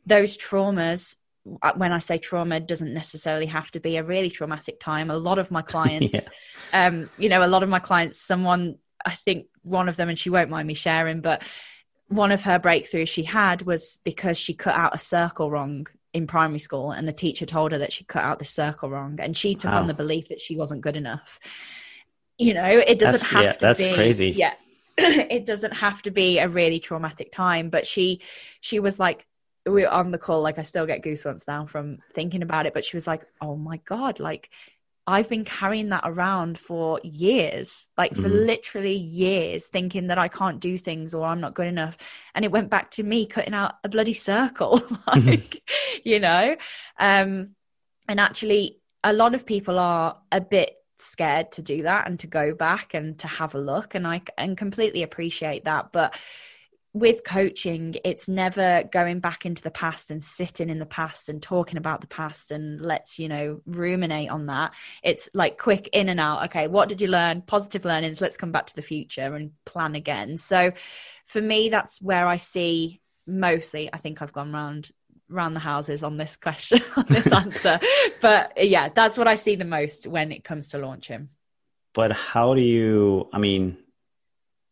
[0.04, 1.18] those traumas,
[1.62, 5.12] uh, when I say trauma, doesn't necessarily have to be a really traumatic time.
[5.12, 6.28] A lot of my clients,
[6.74, 6.88] yeah.
[6.88, 10.18] um, you know, a lot of my clients, someone, I think one of them, and
[10.18, 11.44] she won't mind me sharing, but
[12.08, 16.28] one of her breakthroughs she had was because she cut out a circle wrong in
[16.28, 19.36] primary school and the teacher told her that she cut out the circle wrong and
[19.36, 19.80] she took wow.
[19.80, 21.40] on the belief that she wasn't good enough
[22.38, 24.54] you know it doesn't that's, have yeah, to that's be crazy yeah
[24.98, 28.20] it doesn't have to be a really traumatic time but she
[28.60, 29.26] she was like
[29.66, 32.74] we were on the call, like I still get goosebumps now from thinking about it.
[32.74, 34.50] But she was like, "Oh my god, like
[35.08, 38.46] I've been carrying that around for years, like for mm-hmm.
[38.46, 41.98] literally years, thinking that I can't do things or I'm not good enough.
[42.36, 45.64] And it went back to me cutting out a bloody circle, like,
[46.04, 46.56] you know?
[47.00, 47.56] Um,
[48.08, 52.28] and actually, a lot of people are a bit scared to do that and to
[52.28, 53.96] go back and to have a look.
[53.96, 55.92] And I and completely appreciate that.
[55.92, 56.16] But
[56.94, 61.42] with coaching, it's never going back into the past and sitting in the past and
[61.42, 64.74] talking about the past and let's, you know, ruminate on that.
[65.02, 66.46] It's like quick in and out.
[66.46, 67.44] Okay, what did you learn?
[67.44, 68.20] Positive learnings.
[68.20, 70.38] Let's come back to the future and plan again.
[70.38, 70.72] So
[71.28, 74.92] for me, that's where I see mostly, I think I've gone around
[75.32, 77.80] around the houses on this question on this answer
[78.20, 81.30] but yeah that's what i see the most when it comes to launching
[81.94, 83.78] but how do you i mean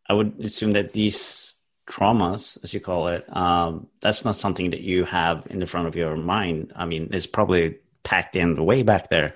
[0.09, 1.48] i would assume that these
[1.89, 5.87] traumas, as you call it, um, that's not something that you have in the front
[5.87, 6.71] of your mind.
[6.75, 9.33] I mean, it's probably packed in way back there.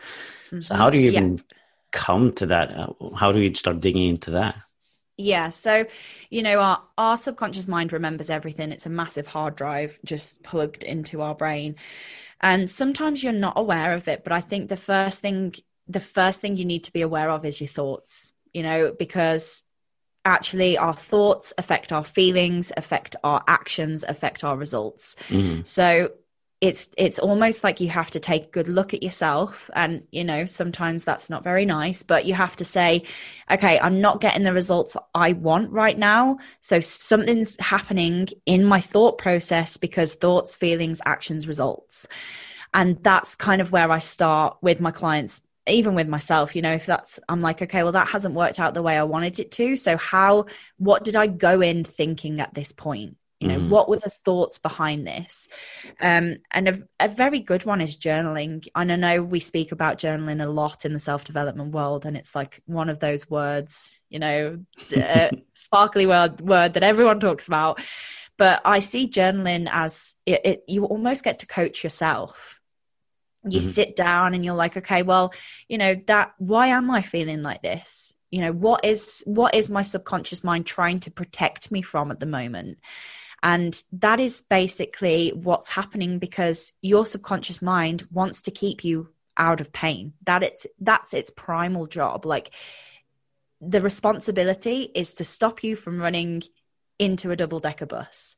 [0.47, 0.59] Mm-hmm.
[0.59, 1.43] So how do you even yeah.
[1.91, 2.71] come to that?
[2.71, 4.55] Uh, how do you start digging into that?
[5.17, 5.49] Yeah.
[5.49, 5.85] So,
[6.29, 8.71] you know, our, our subconscious mind remembers everything.
[8.71, 11.75] It's a massive hard drive just plugged into our brain.
[12.41, 15.53] And sometimes you're not aware of it, but I think the first thing
[15.87, 19.63] the first thing you need to be aware of is your thoughts, you know, because
[20.25, 25.15] actually our thoughts affect our feelings affect our actions affect our results.
[25.29, 25.63] Mm-hmm.
[25.63, 26.09] so
[26.63, 30.23] it's it's almost like you have to take a good look at yourself and you
[30.23, 33.03] know sometimes that's not very nice but you have to say
[33.51, 36.37] okay i'm not getting the results i want right now.
[36.61, 42.07] So something's happening in my thought process because thoughts feelings actions results.
[42.73, 46.73] And that's kind of where i start with my clients even with myself, you know,
[46.73, 49.51] if that's, I'm like, okay, well, that hasn't worked out the way I wanted it
[49.51, 49.75] to.
[49.75, 50.45] So, how,
[50.77, 53.17] what did I go in thinking at this point?
[53.39, 53.67] You know, mm.
[53.67, 55.49] what were the thoughts behind this?
[55.99, 58.65] Um, and a, a, very good one is journaling.
[58.73, 62.15] And I know we speak about journaling a lot in the self development world, and
[62.15, 64.59] it's like one of those words, you know,
[65.53, 67.81] sparkly word, word that everyone talks about.
[68.37, 72.61] But I see journaling as it, it, you almost get to coach yourself
[73.43, 73.69] you mm-hmm.
[73.69, 75.33] sit down and you're like okay well
[75.67, 78.15] you know that why am i feeling like this?
[78.31, 82.19] You know what is what is my subconscious mind trying to protect me from at
[82.19, 82.79] the moment?
[83.43, 89.61] And that is basically what's happening because your subconscious mind wants to keep you out
[89.61, 90.13] of pain.
[90.25, 92.25] That it's that's its primal job.
[92.25, 92.55] Like
[93.61, 96.41] the responsibility is to stop you from running
[96.97, 98.35] into a double decker bus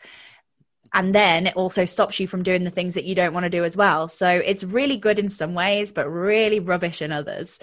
[0.93, 3.49] and then it also stops you from doing the things that you don't want to
[3.49, 4.07] do as well.
[4.07, 7.59] So it's really good in some ways but really rubbish in others.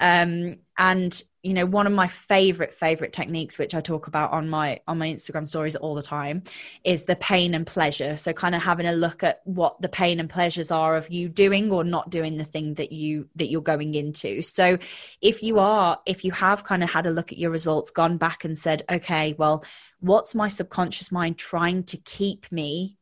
[0.00, 4.48] Um, and you know one of my favorite favorite techniques which i talk about on
[4.48, 6.42] my on my instagram stories all the time
[6.84, 8.16] is the pain and pleasure.
[8.16, 11.28] So kind of having a look at what the pain and pleasures are of you
[11.28, 14.42] doing or not doing the thing that you that you're going into.
[14.42, 14.78] So
[15.20, 18.18] if you are if you have kind of had a look at your results gone
[18.18, 19.64] back and said okay well
[20.00, 22.98] what's my subconscious mind trying to keep me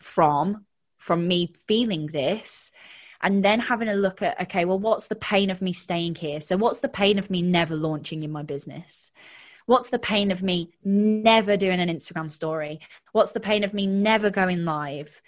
[0.00, 0.64] from
[0.96, 2.72] from me feeling this
[3.22, 6.40] and then having a look at okay well what's the pain of me staying here?
[6.40, 9.10] So what's the pain of me never launching in my business?
[9.66, 12.80] What's the pain of me never doing an instagram story?
[13.12, 15.22] What's the pain of me never going live?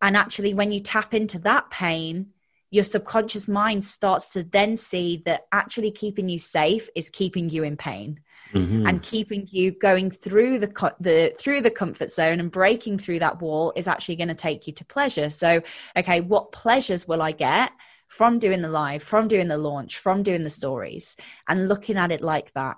[0.00, 2.33] And actually when you tap into that pain
[2.74, 7.62] your subconscious mind starts to then see that actually keeping you safe is keeping you
[7.62, 8.18] in pain
[8.52, 8.84] mm-hmm.
[8.84, 13.40] and keeping you going through the the through the comfort zone and breaking through that
[13.40, 15.62] wall is actually going to take you to pleasure so
[15.96, 17.70] okay what pleasures will i get
[18.08, 21.16] from doing the live from doing the launch from doing the stories
[21.48, 22.76] and looking at it like that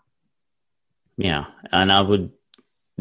[1.16, 2.30] yeah and i would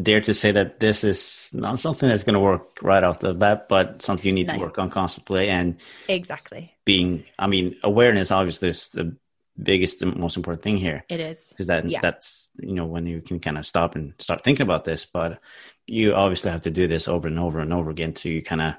[0.01, 3.33] dare to say that this is not something that's going to work right off the
[3.33, 4.53] bat, but something you need no.
[4.53, 5.47] to work on constantly.
[5.47, 5.77] And
[6.07, 9.15] exactly being, I mean, awareness obviously is the
[9.61, 11.05] biggest and most important thing here.
[11.09, 12.01] It is because that yeah.
[12.01, 15.39] that's you know when you can kind of stop and start thinking about this, but
[15.87, 18.61] you obviously have to do this over and over and over again to you kind
[18.61, 18.73] of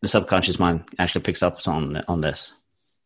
[0.00, 2.52] the subconscious mind actually picks up on on this.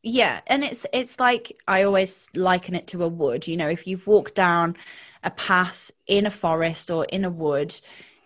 [0.02, 3.48] Yeah, and it's it's like I always liken it to a wood.
[3.48, 4.76] You know, if you've walked down
[5.26, 7.78] a path in a forest or in a wood,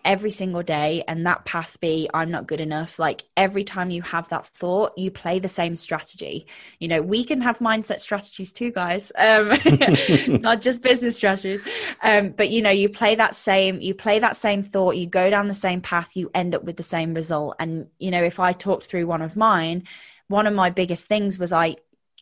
[0.05, 2.99] every single day and that path be i'm not good enough.
[2.99, 6.47] Like every time you have that thought you play the same strategy.
[6.79, 9.13] You know we can have mindset strategies too guys.
[9.17, 9.49] Um
[10.41, 11.63] not just business strategies.
[12.03, 15.31] Um but you know you play that same you play that same thought you go
[15.31, 17.57] down the same path you end up with the same result.
[17.59, 19.85] And you know if i talked through one of mine
[20.29, 21.77] one of my biggest things was i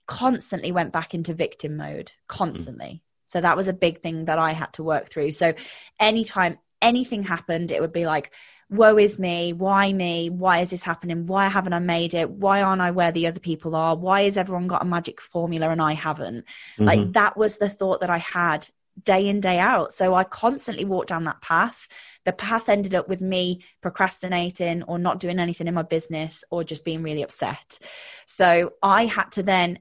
[0.06, 4.52] constantly went back into victim mode constantly so that was a big thing that I
[4.52, 5.32] had to work through.
[5.32, 5.52] So
[6.00, 8.32] anytime anything happened, it would be like,
[8.70, 9.52] woe is me.
[9.52, 10.30] Why me?
[10.30, 11.26] Why is this happening?
[11.26, 12.30] Why haven't i made it?
[12.30, 13.94] Why aren't i where the other people are?
[13.94, 16.46] Why has everyone got a magic formula and i haven't?
[16.46, 16.84] Mm-hmm.
[16.84, 18.66] like that was the thought that i had
[19.04, 19.92] day in day out.
[19.92, 21.86] So i constantly walked down that path.
[22.24, 26.64] The path ended up with me procrastinating or not doing anything in my business or
[26.64, 27.78] just being really upset.
[28.24, 29.80] So i had to then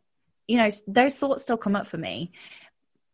[0.50, 2.32] you know those thoughts still come up for me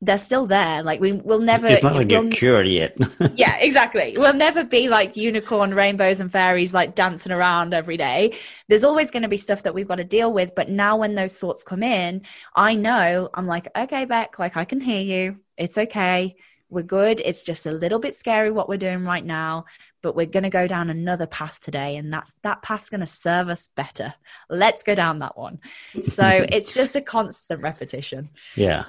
[0.05, 0.83] they're still there.
[0.83, 1.67] Like we will never.
[1.67, 2.97] It's not like you're cured yet.
[3.35, 4.15] yeah, exactly.
[4.17, 8.37] We'll never be like unicorn, rainbows, and fairies, like dancing around every day.
[8.67, 10.55] There's always going to be stuff that we've got to deal with.
[10.55, 12.23] But now, when those thoughts come in,
[12.55, 15.39] I know I'm like, okay, Beck, like I can hear you.
[15.57, 16.35] It's okay.
[16.69, 17.21] We're good.
[17.23, 19.65] It's just a little bit scary what we're doing right now,
[20.01, 23.05] but we're going to go down another path today, and that's that path's going to
[23.05, 24.15] serve us better.
[24.49, 25.59] Let's go down that one.
[26.03, 28.29] So it's just a constant repetition.
[28.55, 28.85] Yeah.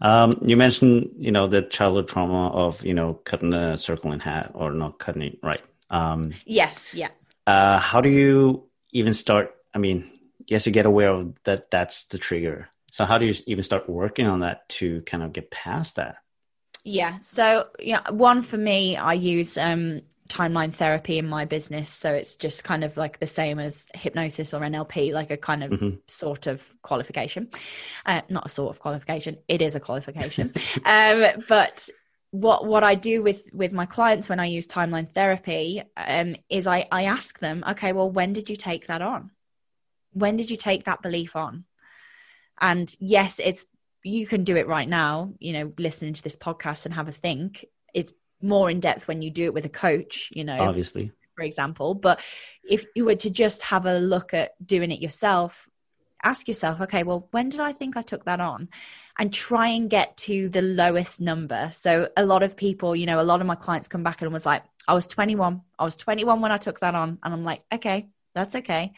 [0.00, 4.20] Um, you mentioned, you know, the childhood trauma of, you know, cutting the circle in
[4.20, 5.62] half or not cutting it right.
[5.90, 7.08] Um, yes, yeah.
[7.46, 9.54] Uh, how do you even start?
[9.74, 10.10] I mean,
[10.46, 11.70] yes, you get aware of that.
[11.70, 12.68] That's the trigger.
[12.90, 16.16] So how do you even start working on that to kind of get past that?
[16.84, 17.18] Yeah.
[17.22, 21.90] So yeah, one for me, I use um, timeline therapy in my business.
[21.90, 25.64] So it's just kind of like the same as hypnosis or NLP, like a kind
[25.64, 25.96] of mm-hmm.
[26.06, 27.50] sort of qualification.
[28.06, 30.52] Uh, not a sort of qualification, it is a qualification.
[30.84, 31.88] um, but
[32.30, 36.66] what what I do with with my clients when I use timeline therapy um, is
[36.66, 39.32] I I ask them, okay, well, when did you take that on?
[40.12, 41.64] When did you take that belief on?
[42.60, 43.66] And yes, it's
[44.02, 45.32] you can do it right now.
[45.40, 47.64] You know, listening to this podcast and have a think.
[47.92, 51.42] It's more in depth when you do it with a coach, you know, obviously, for
[51.42, 51.94] example.
[51.94, 52.20] But
[52.68, 55.68] if you were to just have a look at doing it yourself,
[56.22, 58.68] ask yourself, okay, well, when did I think I took that on?
[59.18, 61.70] And try and get to the lowest number.
[61.72, 64.32] So a lot of people, you know, a lot of my clients come back and
[64.32, 65.60] was like, I was 21.
[65.78, 67.18] I was 21 when I took that on.
[67.22, 68.92] And I'm like, okay, that's okay.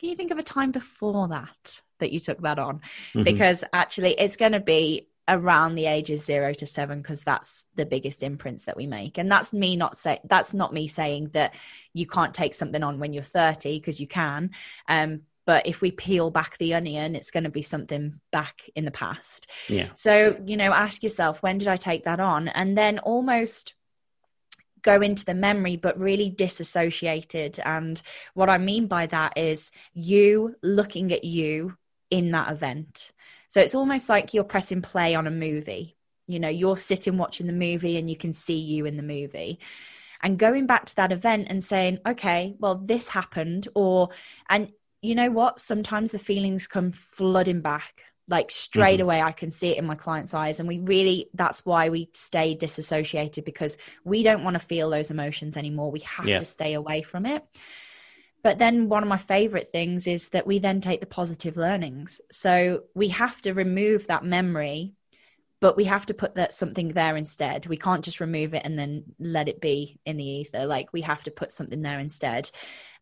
[0.00, 2.76] Can you think of a time before that that you took that on?
[3.14, 3.22] Mm-hmm.
[3.22, 7.86] Because actually, it's going to be around the ages zero to seven because that's the
[7.86, 9.16] biggest imprints that we make.
[9.18, 11.54] And that's me not say that's not me saying that
[11.92, 14.50] you can't take something on when you're 30 because you can.
[14.88, 18.84] Um but if we peel back the onion it's going to be something back in
[18.84, 19.50] the past.
[19.68, 19.88] Yeah.
[19.94, 22.48] So you know ask yourself when did i take that on?
[22.48, 23.74] And then almost
[24.82, 27.58] go into the memory but really disassociated.
[27.64, 28.00] And
[28.34, 31.78] what i mean by that is you looking at you
[32.10, 33.10] in that event
[33.48, 35.96] so it's almost like you're pressing play on a movie.
[36.26, 39.58] You know, you're sitting watching the movie and you can see you in the movie.
[40.22, 44.08] And going back to that event and saying, okay, well, this happened, or,
[44.48, 45.60] and you know what?
[45.60, 49.02] Sometimes the feelings come flooding back like straight mm-hmm.
[49.02, 52.08] away i can see it in my clients eyes and we really that's why we
[52.14, 56.38] stay disassociated because we don't want to feel those emotions anymore we have yeah.
[56.38, 57.44] to stay away from it
[58.44, 62.20] but then one of my favorite things is that we then take the positive learnings.
[62.30, 64.92] So we have to remove that memory,
[65.62, 67.66] but we have to put that something there instead.
[67.66, 70.66] We can't just remove it and then let it be in the ether.
[70.66, 72.50] Like we have to put something there instead.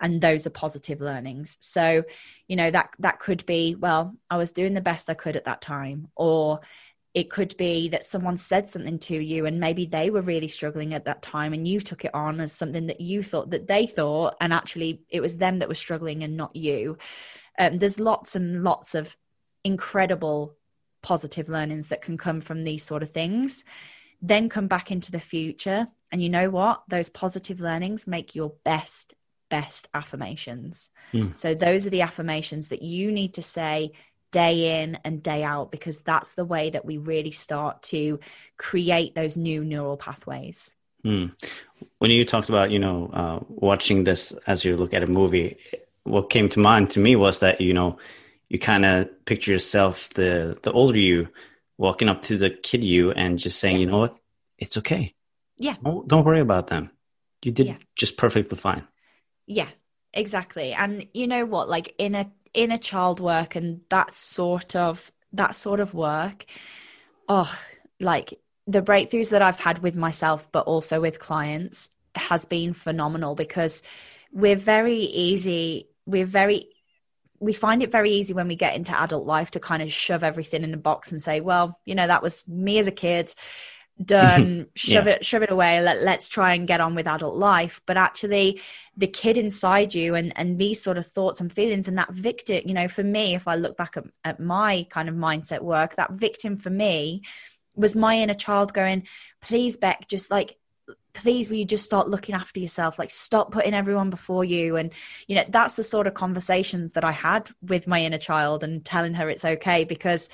[0.00, 1.56] And those are positive learnings.
[1.58, 2.04] So,
[2.46, 5.46] you know, that that could be, well, I was doing the best I could at
[5.46, 6.60] that time, or
[7.14, 10.94] it could be that someone said something to you and maybe they were really struggling
[10.94, 13.86] at that time and you took it on as something that you thought that they
[13.86, 16.96] thought and actually it was them that was struggling and not you.
[17.58, 19.14] Um, there's lots and lots of
[19.62, 20.56] incredible
[21.02, 23.64] positive learnings that can come from these sort of things.
[24.22, 26.82] Then come back into the future and you know what?
[26.88, 29.14] Those positive learnings make your best
[29.50, 30.90] best affirmations.
[31.12, 31.38] Mm.
[31.38, 33.92] so those are the affirmations that you need to say
[34.32, 38.18] day in and day out because that's the way that we really start to
[38.56, 40.74] create those new neural pathways.
[41.04, 41.26] Hmm.
[41.98, 45.58] When you talked about, you know, uh, watching this as you look at a movie,
[46.04, 47.98] what came to mind to me was that, you know,
[48.48, 51.28] you kind of picture yourself, the the older you,
[51.78, 53.86] walking up to the kid you and just saying, yes.
[53.86, 54.18] you know what,
[54.58, 55.14] it's okay.
[55.58, 55.76] Yeah.
[55.82, 56.90] Don't, don't worry about them.
[57.42, 57.76] You did yeah.
[57.96, 58.86] just perfectly fine.
[59.46, 59.68] Yeah,
[60.12, 60.72] exactly.
[60.72, 65.56] And you know what, like in a inner child work and that sort of that
[65.56, 66.44] sort of work
[67.28, 67.52] oh
[68.00, 68.34] like
[68.66, 73.82] the breakthroughs that I've had with myself but also with clients has been phenomenal because
[74.32, 76.68] we're very easy we're very
[77.40, 80.22] we find it very easy when we get into adult life to kind of shove
[80.22, 83.34] everything in a box and say well you know that was me as a kid
[84.02, 85.14] done shove yeah.
[85.14, 87.80] it shove it away let, let's try and get on with adult life.
[87.86, 88.60] But actually
[88.96, 92.62] the kid inside you and and these sort of thoughts and feelings and that victim
[92.66, 95.94] you know for me if i look back at, at my kind of mindset work
[95.94, 97.22] that victim for me
[97.74, 99.06] was my inner child going
[99.40, 100.58] please beck just like
[101.14, 102.98] please will you just start looking after yourself?
[102.98, 104.76] Like stop putting everyone before you.
[104.76, 104.92] And
[105.26, 108.84] you know that's the sort of conversations that i had with my inner child and
[108.84, 110.30] telling her it's okay because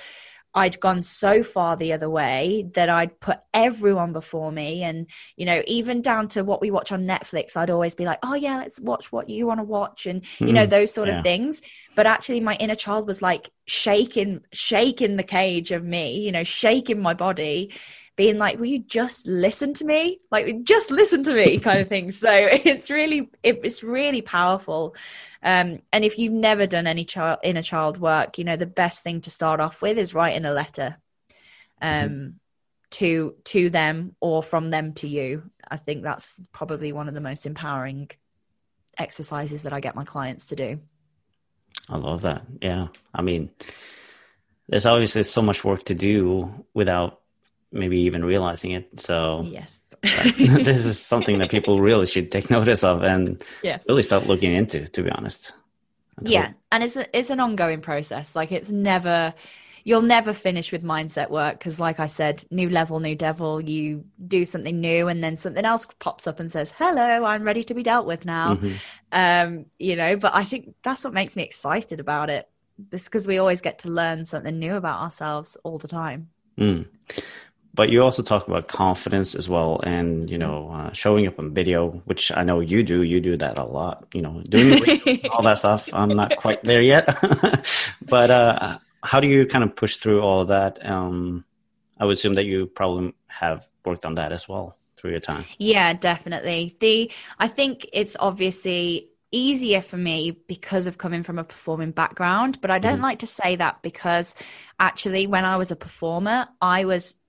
[0.53, 4.83] I'd gone so far the other way that I'd put everyone before me.
[4.83, 8.19] And, you know, even down to what we watch on Netflix, I'd always be like,
[8.23, 10.05] oh, yeah, let's watch what you want to watch.
[10.07, 10.69] And, you mm, know, hmm.
[10.69, 11.19] those sort yeah.
[11.19, 11.61] of things.
[11.95, 16.43] But actually, my inner child was like shaking, shaking the cage of me, you know,
[16.43, 17.71] shaking my body
[18.19, 20.19] being like, will you just listen to me?
[20.29, 22.11] Like, just listen to me kind of thing.
[22.11, 24.93] So it's really, it, it's really powerful.
[25.41, 29.03] Um, and if you've never done any child inner child work, you know, the best
[29.03, 30.97] thing to start off with is writing a letter
[31.81, 32.29] um, mm-hmm.
[32.89, 35.49] to, to them or from them to you.
[35.65, 38.09] I think that's probably one of the most empowering
[38.97, 40.81] exercises that I get my clients to do.
[41.87, 42.41] I love that.
[42.61, 42.89] Yeah.
[43.15, 43.49] I mean,
[44.67, 47.21] there's obviously so much work to do without
[47.71, 48.99] maybe even realizing it.
[48.99, 53.85] So yes, this is something that people really should take notice of and yes.
[53.87, 54.87] really start looking into.
[54.87, 55.53] To be honest.
[56.21, 58.35] Yeah, and it's a, it's an ongoing process.
[58.35, 59.33] Like it's never
[59.83, 64.03] you'll never finish with mindset work because like i said new level new devil you
[64.27, 67.73] do something new and then something else pops up and says hello i'm ready to
[67.73, 68.75] be dealt with now mm-hmm.
[69.11, 72.47] um you know but i think that's what makes me excited about it
[72.91, 76.85] just because we always get to learn something new about ourselves all the time mm
[77.79, 81.53] but you also talk about confidence as well and you know uh, showing up on
[81.53, 83.03] video which i know you do.
[83.03, 84.83] You do that a lot you know doing
[85.31, 85.87] all that stuff.
[85.93, 87.05] I'm not quite there yet.
[88.01, 90.85] But uh, how do you kind of push through all of that?
[90.85, 91.45] Um,
[91.99, 95.45] i would assume that you probably have worked on that as well through your time.
[95.57, 96.75] Yeah definitely.
[96.81, 97.09] The
[97.45, 102.71] i think it's obviously easier for me because of coming from a performing background but
[102.71, 103.09] i don't mm-hmm.
[103.09, 104.35] like to say that because
[104.79, 107.19] actually when i was a performer i was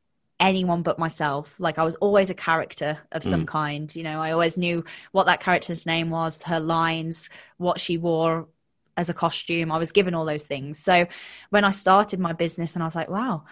[0.40, 1.60] anyone but myself.
[1.60, 3.48] Like I was always a character of some mm.
[3.48, 3.94] kind.
[3.94, 7.28] You know, I always knew what that character's name was, her lines,
[7.58, 8.48] what she wore
[8.96, 9.70] as a costume.
[9.70, 10.78] I was given all those things.
[10.78, 11.06] So
[11.50, 13.44] when I started my business and I was like, wow,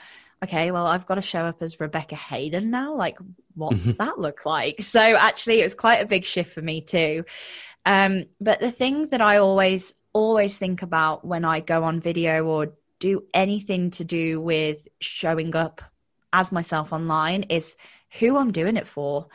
[0.43, 2.95] okay, well, I've got to show up as Rebecca Haydon now.
[2.95, 3.18] Like,
[3.55, 4.05] what's mm-hmm.
[4.05, 4.80] that look like?
[4.80, 7.24] So actually, it was quite a big shift for me too.
[7.84, 12.45] Um, but the thing that I always, always think about when I go on video
[12.45, 15.82] or do anything to do with showing up
[16.33, 17.76] as myself online is
[18.18, 19.29] who I'm doing it for.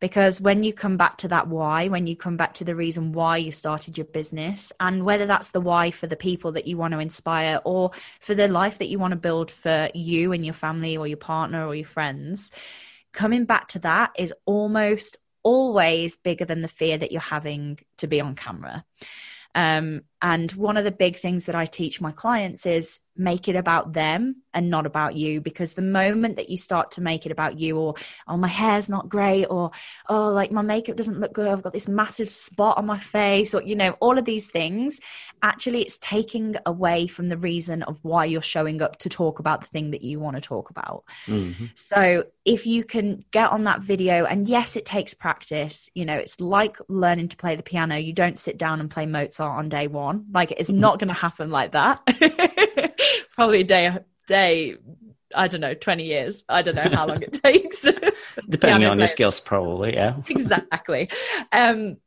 [0.00, 3.12] Because when you come back to that why, when you come back to the reason
[3.12, 6.78] why you started your business, and whether that's the why for the people that you
[6.78, 10.44] want to inspire or for the life that you want to build for you and
[10.44, 12.50] your family or your partner or your friends,
[13.12, 18.06] coming back to that is almost always bigger than the fear that you're having to
[18.06, 18.84] be on camera.
[19.54, 23.56] Um, and one of the big things that I teach my clients is make it
[23.56, 25.40] about them and not about you.
[25.40, 27.94] Because the moment that you start to make it about you, or,
[28.26, 29.70] oh, my hair's not great, or,
[30.08, 33.54] oh, like my makeup doesn't look good, I've got this massive spot on my face,
[33.54, 35.00] or, you know, all of these things,
[35.42, 39.60] actually, it's taking away from the reason of why you're showing up to talk about
[39.60, 41.04] the thing that you want to talk about.
[41.26, 41.66] Mm-hmm.
[41.74, 46.16] So if you can get on that video, and yes, it takes practice, you know,
[46.16, 47.96] it's like learning to play the piano.
[47.96, 50.26] You don't sit down and play Mozart on day one on.
[50.32, 52.00] Like it's not going to happen like that.
[53.34, 53.96] Probably day
[54.26, 54.76] day.
[55.32, 56.44] I don't know, twenty years.
[56.48, 57.86] I don't know how long it takes.
[58.48, 59.94] Depending on your skills, probably.
[59.94, 60.16] Yeah.
[60.28, 61.08] exactly.
[61.52, 61.98] Um,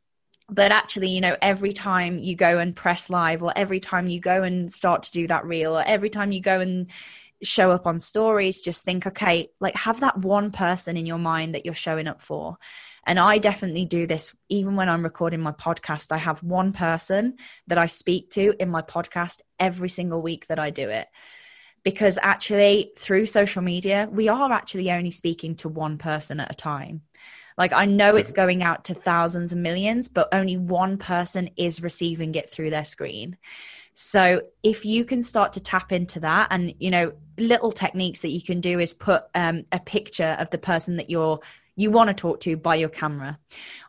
[0.49, 4.19] but actually you know every time you go and press live or every time you
[4.19, 6.91] go and start to do that reel or every time you go and
[7.41, 11.55] show up on stories just think okay like have that one person in your mind
[11.55, 12.57] that you're showing up for
[13.05, 16.11] and I definitely do this even when I'm recording my podcast.
[16.11, 17.37] I have one person
[17.67, 21.07] that I speak to in my podcast every single week that I do it.
[21.83, 26.55] Because actually, through social media, we are actually only speaking to one person at a
[26.55, 27.01] time.
[27.57, 31.83] Like, I know it's going out to thousands and millions, but only one person is
[31.83, 33.37] receiving it through their screen.
[33.95, 38.31] So if you can start to tap into that and, you know, little techniques that
[38.31, 41.41] you can do is put um, a picture of the person that you're
[41.75, 43.39] you want to talk to by your camera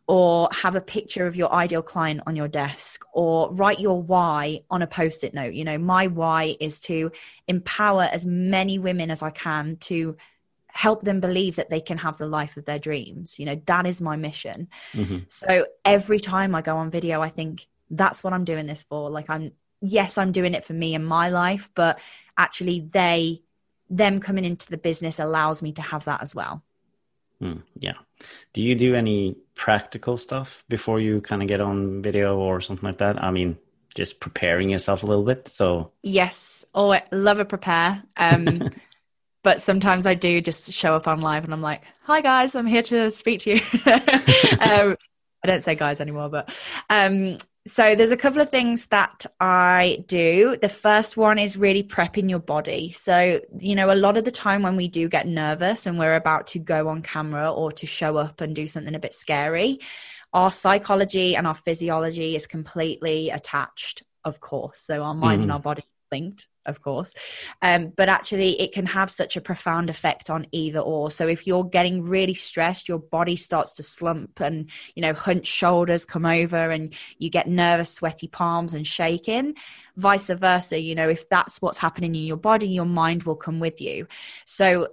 [0.07, 4.61] or have a picture of your ideal client on your desk or write your why
[4.71, 5.55] on a post-it note.
[5.55, 7.13] You know my why is to
[7.49, 10.17] empower as many women as i can to
[10.69, 13.39] help them believe that they can have the life of their dreams.
[13.39, 14.69] You know that is my mission.
[14.93, 15.19] Mm-hmm.
[15.29, 19.11] so every time i go on video i think that's what i'm doing this for.
[19.11, 21.99] Like i'm yes i'm doing it for me and my life but
[22.39, 23.43] actually they
[23.91, 26.63] them coming into the business allows me to have that as well
[27.45, 27.95] Mm, yeah.
[28.55, 32.87] Do you do any practical stuff before you kind of get on video or something
[32.89, 33.23] like that?
[33.23, 33.59] I mean,
[33.95, 35.49] just preparing yourself a little bit.
[35.49, 38.03] So yes, oh, I love a prepare.
[38.17, 38.71] Um,
[39.43, 42.67] but sometimes I do just show up on live and I'm like, "Hi guys, I'm
[42.67, 44.97] here to speak to you." um,
[45.45, 46.49] I don't say guys anymore, but
[46.89, 47.37] um,
[47.67, 50.59] so there's a couple of things that I do.
[50.61, 52.91] The first one is really prepping your body.
[52.91, 56.17] So, you know, a lot of the time when we do get nervous and we're
[56.17, 59.79] about to go on camera or to show up and do something a bit scary,
[60.35, 64.79] our psychology and our physiology is completely attached, of course.
[64.79, 65.43] So our mind mm-hmm.
[65.45, 67.15] and our body linked of course.
[67.63, 71.11] Um, but actually, it can have such a profound effect on either or.
[71.11, 75.47] So if you're getting really stressed, your body starts to slump and, you know, hunch
[75.47, 79.55] shoulders come over and you get nervous, sweaty palms and shaking.
[79.97, 83.61] Vice versa, you know, if that's what's happening in your body, your mind will come
[83.61, 84.07] with you.
[84.45, 84.89] So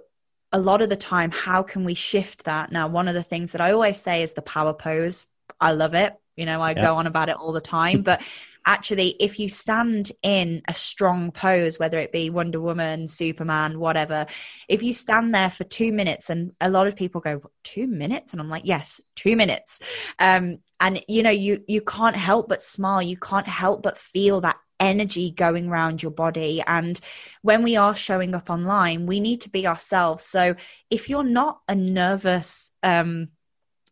[0.52, 2.70] a lot of the time, how can we shift that?
[2.70, 5.26] Now, one of the things that I always say is the power pose.
[5.60, 6.14] I love it.
[6.36, 8.22] You know, I go on about it all the time, but
[8.66, 14.26] actually, if you stand in a strong pose, whether it be Wonder Woman, Superman, whatever,
[14.68, 18.32] if you stand there for two minutes, and a lot of people go, two minutes?
[18.32, 19.80] And I'm like, yes, two minutes.
[20.18, 23.02] Um, and you know, you you can't help but smile.
[23.02, 26.62] You can't help but feel that energy going around your body.
[26.66, 27.00] And
[27.42, 30.24] when we are showing up online, we need to be ourselves.
[30.24, 30.56] So
[30.90, 33.28] if you're not a nervous, um,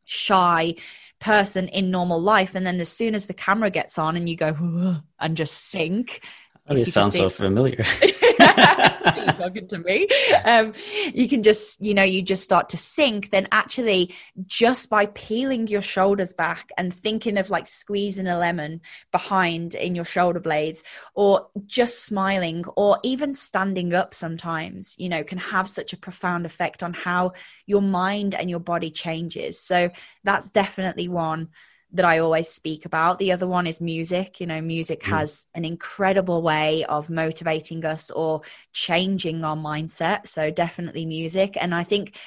[0.05, 0.74] shy,
[1.20, 2.54] person in normal life.
[2.54, 6.24] And then as soon as the camera gets on and you go and just sink
[6.70, 7.84] oh, it sounds so familiar.
[9.38, 10.06] Talking to me.
[10.44, 10.72] Um,
[11.12, 14.14] you can just you know you just start to sink then actually
[14.46, 18.80] just by peeling your shoulders back and thinking of like squeezing a lemon
[19.12, 25.22] behind in your shoulder blades or just smiling or even standing up sometimes you know
[25.24, 27.32] can have such a profound effect on how
[27.66, 29.60] your mind and your body changes.
[29.60, 29.90] So
[30.24, 31.48] that's definitely one
[31.93, 33.18] that I always speak about.
[33.18, 34.41] The other one is music.
[34.41, 35.09] You know, music mm.
[35.09, 40.28] has an incredible way of motivating us or changing our mindset.
[40.28, 41.57] So, definitely music.
[41.61, 42.18] And I think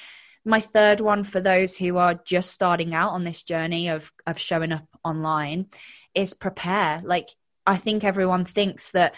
[0.44, 4.38] my third one for those who are just starting out on this journey of, of
[4.38, 5.66] showing up online
[6.14, 7.00] is prepare.
[7.04, 7.28] Like,
[7.66, 9.14] I think everyone thinks that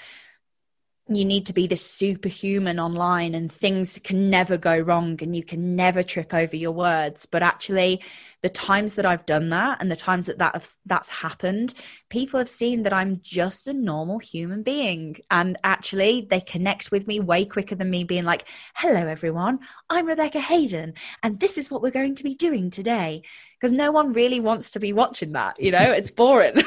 [1.09, 5.45] you need to be this superhuman online and things can never go wrong and you
[5.45, 7.27] can never trip over your words.
[7.27, 8.03] But actually
[8.43, 11.75] the times that I've done that and the times that, that that's happened
[12.11, 15.17] people have seen that I'm just a normal human being.
[15.31, 19.61] And actually they connect with me way quicker than me being like hello everyone.
[19.89, 23.23] I'm Rebecca Haydon and this is what we're going to be doing today.
[23.61, 25.93] Because no one really wants to be watching that you know?
[25.93, 26.55] It's boring.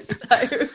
[0.00, 0.68] So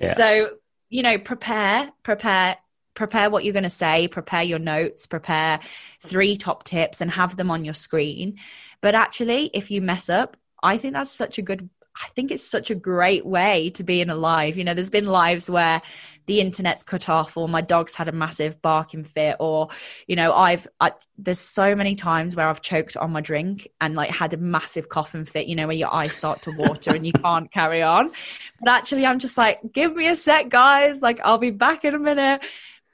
[0.00, 0.14] yeah.
[0.14, 0.50] so
[0.88, 2.56] you know, prepare, prepare,
[2.94, 5.60] prepare what you're going to say, prepare your notes, prepare
[6.00, 8.38] three top tips and have them on your screen.
[8.80, 11.68] But actually, if you mess up, I think that's such a good
[12.02, 14.58] I think it's such a great way to be in a live.
[14.58, 15.80] You know, there's been lives where
[16.26, 19.68] the internet's cut off or my dog's had a massive barking fit or
[20.06, 23.94] you know i've I, there's so many times where i've choked on my drink and
[23.94, 27.06] like had a massive coughing fit you know where your eyes start to water and
[27.06, 28.12] you can't carry on.
[28.60, 31.02] But actually i'm just like give me a sec guys.
[31.02, 32.44] Like i'll be back in a minute.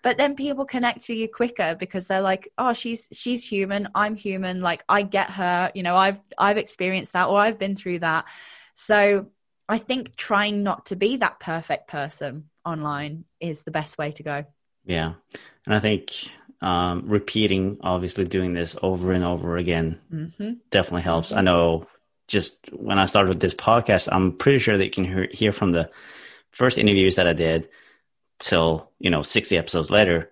[0.02, 3.88] But then people connect to you quicker because they're like oh she's she's human.
[3.94, 4.60] I'm human.
[4.60, 5.70] Like i get her.
[5.74, 8.26] You know i've i've experienced that or i've been through that.
[8.74, 9.28] So
[9.68, 14.22] i think trying not to be that perfect person online is the best way to
[14.22, 14.44] go.
[14.84, 15.14] Yeah.
[15.66, 16.12] And I think
[16.60, 20.52] um, repeating, obviously doing this over and over again mm-hmm.
[20.70, 21.28] definitely helps.
[21.28, 21.38] Mm-hmm.
[21.38, 21.86] I know
[22.28, 25.52] just when I started with this podcast, I'm pretty sure that you can hear, hear
[25.52, 25.90] from the
[26.52, 27.68] first interviews that I did
[28.38, 30.30] till, you know, 60 episodes later,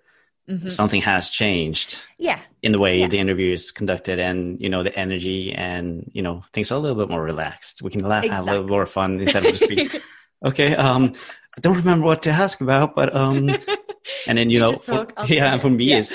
[0.49, 0.69] mm-hmm.
[0.69, 2.01] something has changed.
[2.19, 2.41] Yeah.
[2.63, 3.09] In the way yeah.
[3.09, 6.79] the interview is conducted and, you know, the energy and, you know, things are a
[6.79, 7.83] little bit more relaxed.
[7.83, 8.37] We can laugh, exactly.
[8.37, 9.89] have a little more fun instead of just being,
[10.45, 11.15] okay, um,
[11.57, 13.49] I don't remember what to ask about, but um,
[14.27, 15.99] and then you, you know, for, yeah, for me yeah.
[15.99, 16.13] it's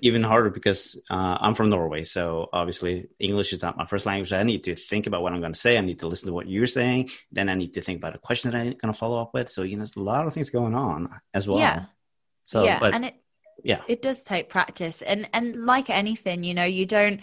[0.00, 4.32] even harder because uh, I'm from Norway, so obviously English is not my first language.
[4.32, 5.76] I need to think about what I'm going to say.
[5.76, 7.10] I need to listen to what you're saying.
[7.32, 9.50] Then I need to think about a question that I'm going to follow up with.
[9.50, 11.58] So you know, there's a lot of things going on as well.
[11.58, 11.86] Yeah.
[12.44, 13.14] So yeah, but, and it
[13.62, 17.20] yeah, it does take practice, and and like anything, you know, you don't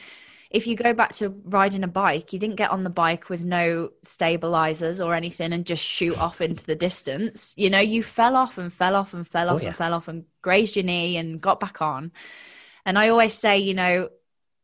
[0.50, 3.44] if you go back to riding a bike, you didn't get on the bike with
[3.44, 7.54] no stabilizers or anything and just shoot off into the distance.
[7.58, 9.68] You know, you fell off and fell off and fell oh, off oh, yeah.
[9.70, 12.12] and fell off and grazed your knee and got back on.
[12.86, 14.10] And I always say, you know,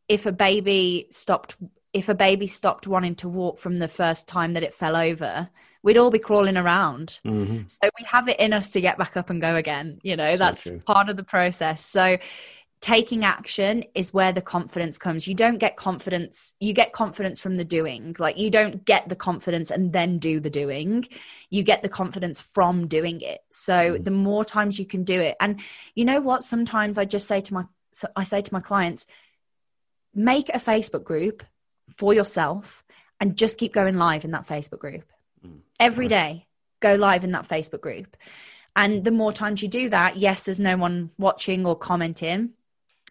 [0.08, 1.56] if a baby stopped
[1.92, 5.50] if a baby stopped wanting to walk from the first time that it fell over,
[5.82, 7.20] we'd all be crawling around.
[7.24, 7.66] Mm-hmm.
[7.66, 9.98] So we have it in us to get back up and go again.
[10.02, 11.84] You know, that's part of the process.
[11.84, 12.18] So
[12.82, 17.56] taking action is where the confidence comes you don't get confidence you get confidence from
[17.56, 21.06] the doing like you don't get the confidence and then do the doing
[21.48, 24.04] you get the confidence from doing it so mm.
[24.04, 25.60] the more times you can do it and
[25.94, 29.06] you know what sometimes i just say to my so I say to my clients,
[30.14, 31.44] make a Facebook group
[31.90, 32.82] for yourself
[33.20, 35.04] and just keep going live in that Facebook group
[35.46, 35.60] mm.
[35.78, 36.46] every day.
[36.80, 38.16] Go live in that Facebook group.
[38.74, 42.50] And the more times you do that, yes, there's no one watching or commenting,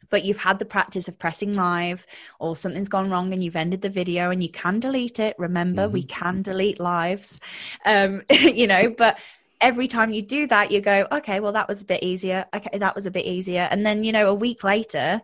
[0.10, 2.06] but you've had the practice of pressing live
[2.40, 5.36] or something's gone wrong and you've ended the video and you can delete it.
[5.38, 5.94] Remember, mm-hmm.
[5.94, 7.40] we can delete lives,
[7.86, 9.18] um, you know, but
[9.62, 12.46] every time you do that, you go, okay, well, that was a bit easier.
[12.54, 13.68] Okay, that was a bit easier.
[13.70, 15.22] And then, you know, a week later,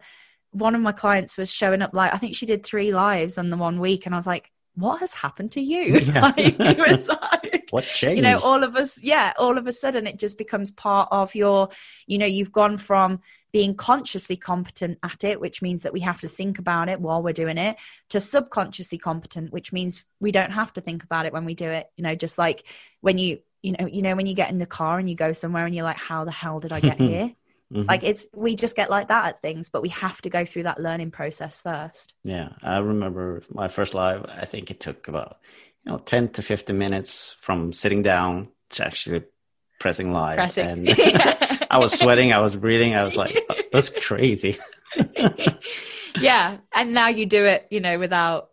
[0.52, 3.50] one of my clients was showing up like, I think she did three lives on
[3.50, 4.06] the one week.
[4.06, 6.00] And I was like, what has happened to you?
[6.08, 6.22] Yeah.
[6.22, 8.18] like, like, what changed?
[8.18, 11.36] You know, all of us, yeah, all of a sudden it just becomes part of
[11.36, 11.70] your,
[12.06, 13.22] you know, you've gone from
[13.58, 17.24] being consciously competent at it, which means that we have to think about it while
[17.24, 17.76] we're doing it,
[18.08, 21.68] to subconsciously competent, which means we don't have to think about it when we do
[21.68, 21.90] it.
[21.96, 22.66] You know, just like
[23.02, 25.32] when you, you know, you know, when you get in the car and you go
[25.32, 27.34] somewhere and you're like, how the hell did I get here?
[27.74, 27.90] Mm-hmm.
[27.90, 30.64] Like it's we just get like that at things, but we have to go through
[30.64, 32.14] that learning process first.
[32.24, 34.24] Yeah, I remember my first live.
[34.24, 35.38] I think it took about
[35.84, 39.24] you know ten to fifteen minutes from sitting down to actually
[39.80, 40.38] pressing live.
[40.38, 40.88] Pressing.
[40.88, 40.88] And
[41.70, 42.34] I was sweating.
[42.34, 42.96] I was breathing.
[42.96, 44.58] I was like, oh, that's crazy.
[46.20, 48.50] yeah, and now you do it, you know, without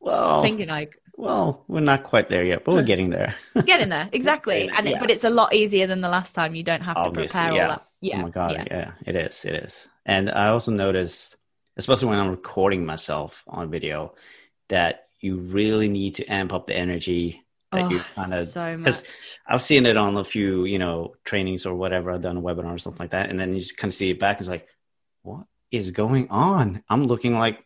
[0.00, 3.34] well thinking like well, we're not quite there yet, but we're getting there.
[3.66, 4.70] getting there, exactly.
[4.74, 4.96] And yeah.
[4.96, 6.54] it, but it's a lot easier than the last time.
[6.54, 7.62] You don't have Obviously, to prepare yeah.
[7.62, 7.86] all that.
[8.00, 8.18] Yeah.
[8.18, 8.64] Oh my god, yeah.
[8.70, 9.44] yeah, it is.
[9.44, 9.88] It is.
[10.06, 11.36] And I also noticed,
[11.76, 14.14] especially when I'm recording myself on video,
[14.70, 18.76] that you really need to amp up the energy that oh, you kind of so
[18.76, 19.02] because
[19.46, 22.74] I've seen it on a few, you know, trainings or whatever I've done a webinar
[22.74, 24.38] or something like that, and then you just kind of see it back.
[24.38, 24.68] And it's like,
[25.22, 26.82] what is going on?
[26.88, 27.64] I'm looking like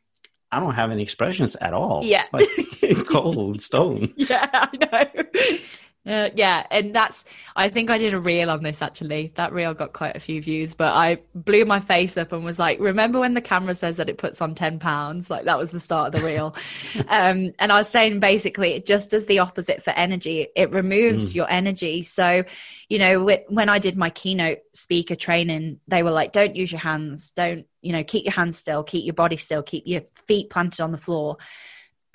[0.55, 2.03] I don't have any expressions at all.
[2.05, 2.23] Yeah.
[2.23, 4.13] It's like cold stone.
[4.17, 5.59] Yeah, I know.
[6.07, 7.25] Uh, yeah, and that's.
[7.57, 9.33] I think I did a reel on this actually.
[9.37, 12.59] That reel got quite a few views, but I blew my face up and was
[12.59, 15.31] like, "Remember when the camera says that it puts on ten pounds?
[15.31, 16.55] Like that was the start of the reel."
[17.09, 20.47] um, and I was saying basically, it just does the opposite for energy.
[20.55, 21.37] It removes mm.
[21.37, 22.03] your energy.
[22.03, 22.45] So,
[22.91, 26.83] you know, when I did my keynote speaker training, they were like, "Don't use your
[26.83, 27.31] hands.
[27.31, 28.05] Don't you know?
[28.05, 28.83] Keep your hands still.
[28.83, 29.63] Keep your body still.
[29.63, 31.39] Keep your feet planted on the floor."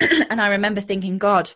[0.30, 1.50] and I remember thinking, God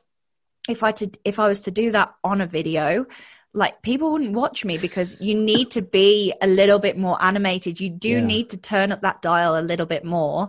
[0.68, 3.06] if I to if I was to do that on a video,
[3.52, 7.80] like people wouldn't watch me because you need to be a little bit more animated.
[7.80, 8.24] You do yeah.
[8.24, 10.48] need to turn up that dial a little bit more.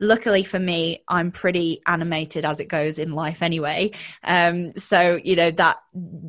[0.00, 3.92] Luckily for me, I'm pretty animated as it goes in life anyway.
[4.24, 5.78] Um, so you know that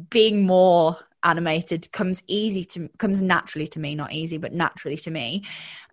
[0.10, 5.12] being more animated comes easy to comes naturally to me, not easy, but naturally to
[5.12, 5.44] me.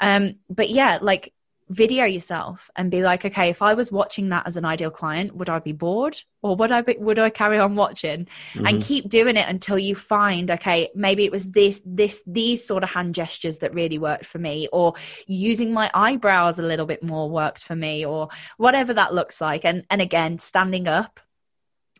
[0.00, 1.32] Um, but yeah, like
[1.68, 5.34] video yourself and be like okay if i was watching that as an ideal client
[5.34, 8.26] would i be bored or would i be, would i carry on watching?
[8.52, 8.66] Mm-hmm.
[8.66, 12.82] and keep doing it until you find okay maybe it was this this these sort
[12.82, 14.94] of hand gestures that really worked for me or
[15.26, 19.64] using my eyebrows a little bit more worked for me or whatever that looks like.
[19.64, 21.20] And and again standing up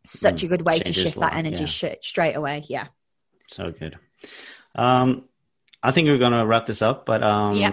[0.05, 1.67] such mm, a good way to shift that energy yeah.
[1.67, 2.89] sh- straight away yeah.
[3.49, 3.99] So good.
[4.75, 5.25] Um
[5.83, 7.73] i think we're gonna wrap this up but um yeah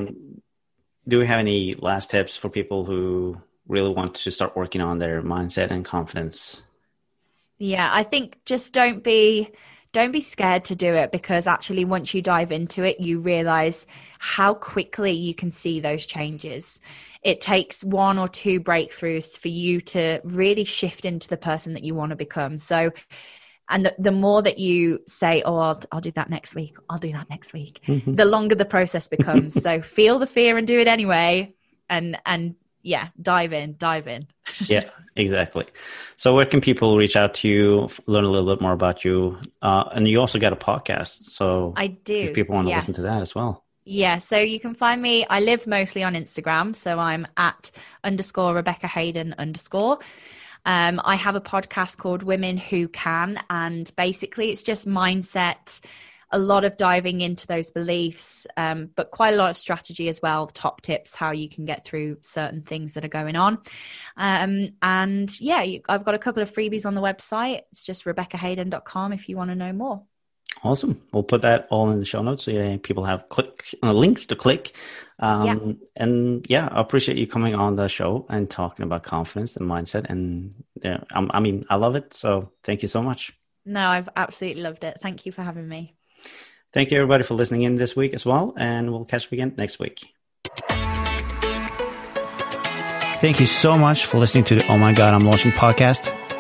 [1.07, 4.99] do we have any last tips for people who really want to start working on
[4.99, 6.63] their mindset and confidence?
[7.57, 9.49] Yeah, I think just don't be
[9.93, 13.87] don't be scared to do it because actually once you dive into it you realize
[14.19, 16.79] how quickly you can see those changes
[17.23, 21.83] it takes one or two breakthroughs for you to really shift into the person that
[21.83, 22.91] you want to become so
[23.71, 26.99] and the, the more that you say oh I'll, I'll do that next week i'll
[26.99, 28.13] do that next week mm-hmm.
[28.13, 31.53] the longer the process becomes so feel the fear and do it anyway
[31.89, 34.27] and and yeah dive in dive in
[34.65, 35.65] yeah exactly
[36.17, 39.39] so where can people reach out to you learn a little bit more about you
[39.61, 42.83] uh, and you also got a podcast so i do if people want to yes.
[42.83, 45.25] listen to that as well yeah, so you can find me.
[45.25, 47.71] I live mostly on Instagram, so I'm at
[48.03, 49.99] underscore Rebecca Haydon underscore.
[50.65, 55.79] Um, I have a podcast called Women Who Can, and basically it's just mindset,
[56.31, 60.21] a lot of diving into those beliefs, um, but quite a lot of strategy as
[60.21, 63.59] well, top tips how you can get through certain things that are going on.
[64.15, 67.61] Um, and yeah, I've got a couple of freebies on the website.
[67.71, 70.03] It's just RebeccaHaydon.com if you want to know more.
[70.63, 71.01] Awesome.
[71.11, 74.27] We'll put that all in the show notes so yeah, people have click uh, links
[74.27, 74.75] to click.
[75.21, 75.73] Um, yeah.
[75.95, 80.09] And yeah, I appreciate you coming on the show and talking about confidence and mindset.
[80.09, 82.13] And yeah, I mean, I love it.
[82.13, 83.31] So thank you so much.
[83.63, 84.97] No, I've absolutely loved it.
[85.01, 85.93] Thank you for having me.
[86.73, 88.53] Thank you, everybody, for listening in this week as well.
[88.57, 90.07] And we'll catch you again next week.
[93.19, 96.17] Thank you so much for listening to the Oh My God, I'm Launching podcast.